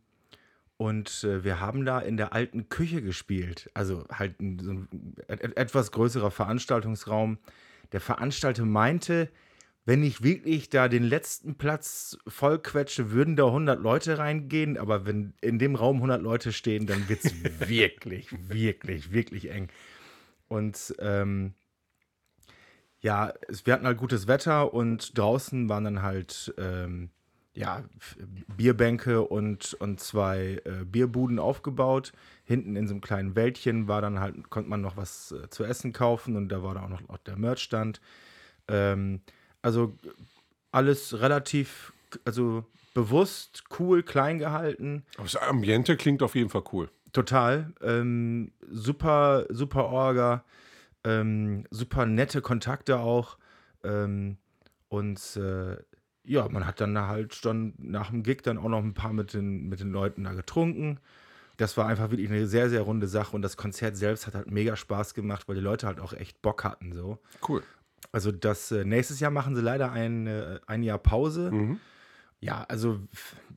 und 0.77 1.23
äh, 1.23 1.43
wir 1.43 1.59
haben 1.59 1.85
da 1.85 1.99
in 1.99 2.17
der 2.17 2.33
alten 2.33 2.67
Küche 2.69 3.01
gespielt. 3.01 3.69
Also 3.73 4.03
halt 4.11 4.39
ein, 4.41 4.59
so 4.59 4.71
ein 4.71 5.15
et 5.27 5.55
etwas 5.55 5.91
größerer 5.91 6.31
Veranstaltungsraum. 6.31 7.37
Der 7.91 8.01
Veranstalter 8.01 8.65
meinte, 8.65 9.29
wenn 9.85 10.03
ich 10.03 10.23
wirklich 10.23 10.69
da 10.69 10.87
den 10.87 11.03
letzten 11.03 11.55
Platz 11.55 12.17
vollquetsche, 12.27 13.11
würden 13.11 13.35
da 13.35 13.45
100 13.45 13.79
Leute 13.79 14.17
reingehen. 14.17 14.77
Aber 14.77 15.05
wenn 15.05 15.33
in 15.41 15.59
dem 15.59 15.75
Raum 15.75 15.97
100 15.97 16.21
Leute 16.21 16.51
stehen, 16.51 16.87
dann 16.87 17.07
wird 17.07 17.25
es 17.25 17.33
wirklich, 17.69 18.29
wirklich, 18.49 19.11
wirklich 19.11 19.51
eng. 19.51 19.69
Und 20.47 20.95
ähm, 20.99 21.53
ja, 23.01 23.33
es, 23.47 23.65
wir 23.65 23.73
hatten 23.73 23.85
halt 23.85 23.97
gutes 23.97 24.27
Wetter 24.27 24.73
und 24.73 25.17
draußen 25.17 25.67
waren 25.69 25.83
dann 25.83 26.01
halt 26.01 26.53
ähm, 26.57 27.09
ja, 27.53 27.83
Bierbänke 28.55 29.21
und, 29.21 29.73
und 29.75 29.99
zwei 29.99 30.61
äh, 30.63 30.85
Bierbuden 30.85 31.39
aufgebaut. 31.39 32.13
Hinten 32.45 32.75
in 32.75 32.87
so 32.87 32.93
einem 32.93 33.01
kleinen 33.01 33.35
Wäldchen 33.35 33.87
war 33.87 34.01
dann 34.01 34.19
halt, 34.19 34.49
konnte 34.49 34.69
man 34.69 34.81
noch 34.81 34.95
was 34.95 35.31
äh, 35.31 35.49
zu 35.49 35.63
essen 35.63 35.91
kaufen 35.91 36.35
und 36.35 36.49
da 36.49 36.63
war 36.63 36.75
dann 36.75 36.85
auch 36.85 36.89
noch 36.89 37.09
auch 37.09 37.17
der 37.17 37.37
Merchstand. 37.37 37.99
Ähm, 38.67 39.21
also 39.61 39.97
alles 40.71 41.19
relativ, 41.19 41.91
also 42.23 42.63
bewusst, 42.93 43.63
cool, 43.79 44.03
klein 44.03 44.39
gehalten. 44.39 45.03
Aber 45.15 45.23
das 45.23 45.35
Ambiente 45.35 45.97
klingt 45.97 46.23
auf 46.23 46.35
jeden 46.35 46.49
Fall 46.49 46.63
cool. 46.71 46.89
Total. 47.11 47.73
Ähm, 47.81 48.53
super, 48.69 49.45
super 49.49 49.85
Orga. 49.85 50.45
Ähm, 51.03 51.65
super 51.71 52.05
nette 52.05 52.41
Kontakte 52.41 52.99
auch. 52.99 53.37
Ähm, 53.83 54.37
und 54.89 55.35
äh, 55.37 55.77
ja, 56.23 56.47
man 56.49 56.67
hat 56.67 56.81
dann 56.81 56.97
halt 56.97 57.43
dann 57.45 57.73
nach 57.77 58.09
dem 58.11 58.23
Gig 58.23 58.43
dann 58.43 58.57
auch 58.57 58.69
noch 58.69 58.83
ein 58.83 58.93
paar 58.93 59.13
mit 59.13 59.33
den, 59.33 59.67
mit 59.67 59.79
den 59.79 59.91
Leuten 59.91 60.23
da 60.23 60.33
getrunken. 60.33 60.99
Das 61.57 61.77
war 61.77 61.87
einfach 61.87 62.11
wirklich 62.11 62.29
eine 62.29 62.47
sehr, 62.47 62.69
sehr 62.69 62.81
runde 62.81 63.07
Sache. 63.07 63.35
Und 63.35 63.41
das 63.41 63.57
Konzert 63.57 63.97
selbst 63.97 64.27
hat 64.27 64.35
halt 64.35 64.51
mega 64.51 64.75
Spaß 64.75 65.13
gemacht, 65.13 65.47
weil 65.47 65.55
die 65.55 65.61
Leute 65.61 65.87
halt 65.87 65.99
auch 65.99 66.13
echt 66.13 66.41
Bock 66.41 66.63
hatten. 66.63 66.93
So. 66.93 67.19
Cool. 67.47 67.63
Also 68.11 68.31
das 68.31 68.71
äh, 68.71 68.83
nächstes 68.83 69.19
Jahr 69.19 69.31
machen 69.31 69.55
sie 69.55 69.61
leider 69.61 69.91
ein, 69.91 70.27
äh, 70.27 70.59
ein 70.67 70.83
Jahr 70.83 70.97
Pause. 70.97 71.49
Ja, 72.39 72.65
also 72.67 72.99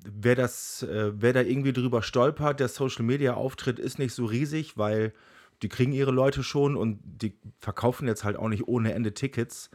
wer 0.04 0.34
das, 0.34 0.82
äh, 0.82 1.12
wer 1.14 1.32
da 1.32 1.40
irgendwie 1.40 1.72
drüber 1.72 2.02
stolpert, 2.02 2.60
der 2.60 2.68
Social 2.68 3.04
Media 3.04 3.34
Auftritt 3.34 3.78
ist 3.78 3.98
nicht 3.98 4.12
so 4.12 4.26
riesig, 4.26 4.76
weil 4.76 5.14
die 5.62 5.68
kriegen 5.68 5.92
ihre 5.92 6.10
Leute 6.10 6.42
schon 6.42 6.76
und 6.76 7.00
die 7.04 7.34
verkaufen 7.58 8.06
jetzt 8.06 8.24
halt 8.24 8.36
auch 8.36 8.48
nicht 8.48 8.68
ohne 8.68 8.92
Ende 8.92 9.14
Tickets. 9.14 9.70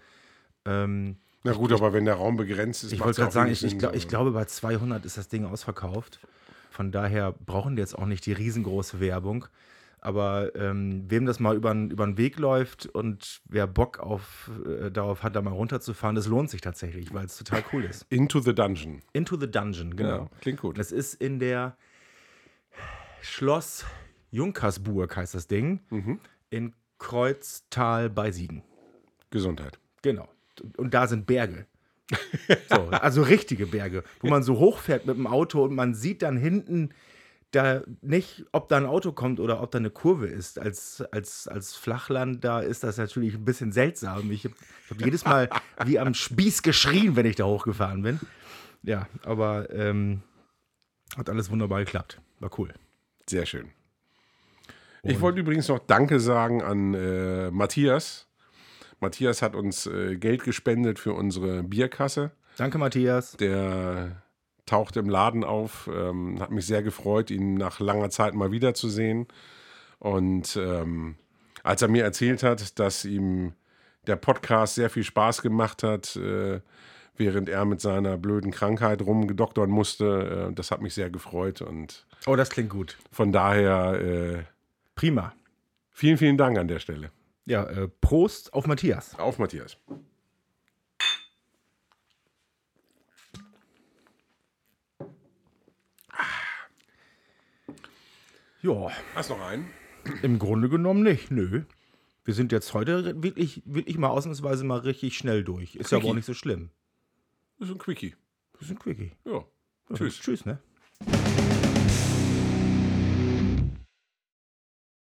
Ähm, 0.65 1.17
Na 1.43 1.53
gut, 1.53 1.71
aber 1.71 1.93
wenn 1.93 2.05
der 2.05 2.15
Raum 2.15 2.37
begrenzt 2.37 2.83
ist, 2.83 2.93
Ich 2.93 2.99
wollte 2.99 3.21
gerade 3.21 3.33
sagen, 3.33 3.51
ich, 3.51 3.63
ich, 3.63 3.77
glaub, 3.77 3.95
ich 3.95 4.07
glaube, 4.07 4.31
bei 4.31 4.45
200 4.45 5.05
ist 5.05 5.17
das 5.17 5.27
Ding 5.27 5.45
ausverkauft. 5.45 6.19
Von 6.69 6.91
daher 6.91 7.31
brauchen 7.31 7.75
die 7.75 7.81
jetzt 7.81 7.97
auch 7.97 8.05
nicht 8.05 8.25
die 8.25 8.33
riesengroße 8.33 8.99
Werbung. 8.99 9.45
Aber 10.01 10.55
ähm, 10.55 11.03
wem 11.09 11.25
das 11.25 11.41
mal 11.41 11.57
über 11.57 11.73
den 11.73 12.17
Weg 12.17 12.39
läuft 12.39 12.85
und 12.85 13.41
wer 13.45 13.67
Bock 13.67 13.99
auf, 13.99 14.49
äh, 14.65 14.89
darauf 14.89 15.23
hat, 15.23 15.35
da 15.35 15.41
mal 15.41 15.51
runterzufahren, 15.51 16.15
das 16.15 16.25
lohnt 16.27 16.49
sich 16.49 16.61
tatsächlich, 16.61 17.13
weil 17.13 17.25
es 17.25 17.37
total 17.37 17.65
cool 17.73 17.83
ist. 17.83 18.05
Into 18.09 18.39
the 18.39 18.55
Dungeon. 18.55 19.01
Into 19.11 19.37
the 19.37 19.51
Dungeon, 19.51 19.97
genau. 19.97 20.09
Ja, 20.09 20.29
klingt 20.39 20.61
gut. 20.61 20.77
Das 20.77 20.93
ist 20.93 21.15
in 21.15 21.39
der 21.39 21.75
Schloss 23.21 23.85
Junkersburg, 24.31 25.15
heißt 25.15 25.33
das 25.35 25.47
Ding, 25.47 25.79
Mhm. 25.89 26.19
in 26.49 26.73
Kreuztal 26.97 28.09
bei 28.09 28.31
Siegen. 28.31 28.63
Gesundheit. 29.31 29.79
Genau. 30.01 30.27
Und 30.77 30.93
da 30.93 31.07
sind 31.07 31.25
Berge. 31.25 31.65
So, 32.69 32.87
also 32.89 33.21
richtige 33.21 33.67
Berge, 33.67 34.03
wo 34.21 34.29
man 34.29 34.41
so 34.43 34.57
hochfährt 34.57 35.05
mit 35.05 35.15
dem 35.17 35.27
Auto 35.27 35.63
und 35.63 35.75
man 35.75 35.93
sieht 35.93 36.21
dann 36.23 36.37
hinten 36.37 36.89
da 37.51 37.81
nicht, 38.01 38.45
ob 38.51 38.67
da 38.69 38.77
ein 38.77 38.85
Auto 38.85 39.11
kommt 39.11 39.39
oder 39.39 39.61
ob 39.61 39.71
da 39.71 39.77
eine 39.79 39.89
Kurve 39.91 40.27
ist. 40.27 40.59
Als, 40.59 41.01
als, 41.11 41.47
als 41.47 41.75
Flachland, 41.75 42.43
da 42.43 42.59
ist 42.61 42.83
das 42.83 42.97
natürlich 42.97 43.35
ein 43.35 43.45
bisschen 43.45 43.71
seltsam. 43.71 44.31
Ich 44.31 44.45
habe 44.45 44.55
hab 44.89 45.01
jedes 45.01 45.25
Mal 45.25 45.49
wie 45.85 45.99
am 45.99 46.13
Spieß 46.13 46.61
geschrien, 46.63 47.15
wenn 47.15 47.25
ich 47.25 47.35
da 47.35 47.45
hochgefahren 47.45 48.01
bin. 48.03 48.19
Ja, 48.83 49.07
aber 49.23 49.69
ähm, 49.71 50.21
hat 51.17 51.29
alles 51.29 51.49
wunderbar 51.51 51.79
geklappt. 51.79 52.21
War 52.39 52.51
cool. 52.59 52.73
Sehr 53.29 53.45
schön. 53.45 53.69
Ich 55.03 55.21
wollte 55.21 55.39
übrigens 55.39 55.67
noch 55.67 55.79
Danke 55.79 56.19
sagen 56.19 56.61
an 56.61 56.93
äh, 56.93 57.51
Matthias. 57.51 58.27
Matthias 58.99 59.41
hat 59.41 59.55
uns 59.55 59.85
äh, 59.85 60.17
Geld 60.17 60.43
gespendet 60.43 60.99
für 60.99 61.13
unsere 61.13 61.63
Bierkasse. 61.63 62.31
Danke, 62.57 62.77
Matthias. 62.77 63.37
Der 63.37 64.21
taucht 64.65 64.97
im 64.97 65.09
Laden 65.09 65.43
auf. 65.45 65.89
Ähm, 65.93 66.39
hat 66.41 66.51
mich 66.51 66.65
sehr 66.65 66.83
gefreut, 66.83 67.31
ihn 67.31 67.53
nach 67.53 67.79
langer 67.79 68.09
Zeit 68.09 68.33
mal 68.33 68.51
wiederzusehen. 68.51 69.27
Und 69.99 70.57
ähm, 70.61 71.15
als 71.63 71.81
er 71.81 71.87
mir 71.87 72.03
erzählt 72.03 72.43
hat, 72.43 72.77
dass 72.79 73.05
ihm 73.05 73.53
der 74.07 74.15
Podcast 74.17 74.75
sehr 74.75 74.89
viel 74.89 75.03
Spaß 75.03 75.41
gemacht 75.41 75.83
hat, 75.83 76.15
äh, 76.17 76.59
während 77.15 77.49
er 77.49 77.65
mit 77.65 77.79
seiner 77.81 78.17
blöden 78.17 78.51
Krankheit 78.51 79.01
rumgedoktern 79.01 79.69
musste, 79.69 80.49
äh, 80.49 80.53
das 80.53 80.71
hat 80.71 80.81
mich 80.81 80.93
sehr 80.93 81.09
gefreut. 81.09 81.61
Und 81.61 82.05
Oh, 82.25 82.35
das 82.35 82.49
klingt 82.49 82.69
gut. 82.69 82.97
von 83.11 83.31
daher 83.31 83.99
äh, 84.01 84.43
Prima. 84.99 85.33
vielen, 85.91 86.17
vielen 86.17 86.37
Dank 86.37 86.57
an 86.57 86.67
der 86.67 86.79
Stelle. 86.79 87.09
Ja, 87.45 87.63
äh, 87.63 87.87
Prost 87.87 88.53
auf 88.53 88.67
Matthias. 88.67 89.15
Auf 89.17 89.39
Matthias. 89.39 89.77
Ja, 98.61 98.89
Hast 99.15 99.29
noch 99.29 99.39
einen? 99.41 99.67
im 100.21 100.37
Grunde 100.37 100.67
genommen 100.67 101.01
nicht, 101.01 101.31
nö. 101.31 101.63
Wir 102.25 102.33
sind 102.33 102.51
jetzt 102.51 102.73
heute 102.73 103.23
wirklich, 103.23 103.61
wirklich 103.65 103.97
mal 103.97 104.09
ausnahmsweise 104.09 104.65
mal 104.65 104.79
richtig 104.79 105.17
schnell 105.17 105.45
durch. 105.45 105.75
Ist 105.75 105.91
ja 105.93 105.97
aber 105.99 106.09
auch 106.09 106.13
nicht 106.13 106.25
so 106.25 106.33
schlimm. 106.33 106.71
Das 107.57 107.69
ist 107.69 107.75
ein 107.75 107.79
Quickie. 107.79 108.15
Wir 108.57 108.67
sind 108.67 108.79
Quickie. 108.81 109.13
Ja. 109.23 109.45
Ja, 109.89 109.95
Tschüss. 109.95 110.19
Tschüss, 110.19 110.45
ne? 110.45 110.59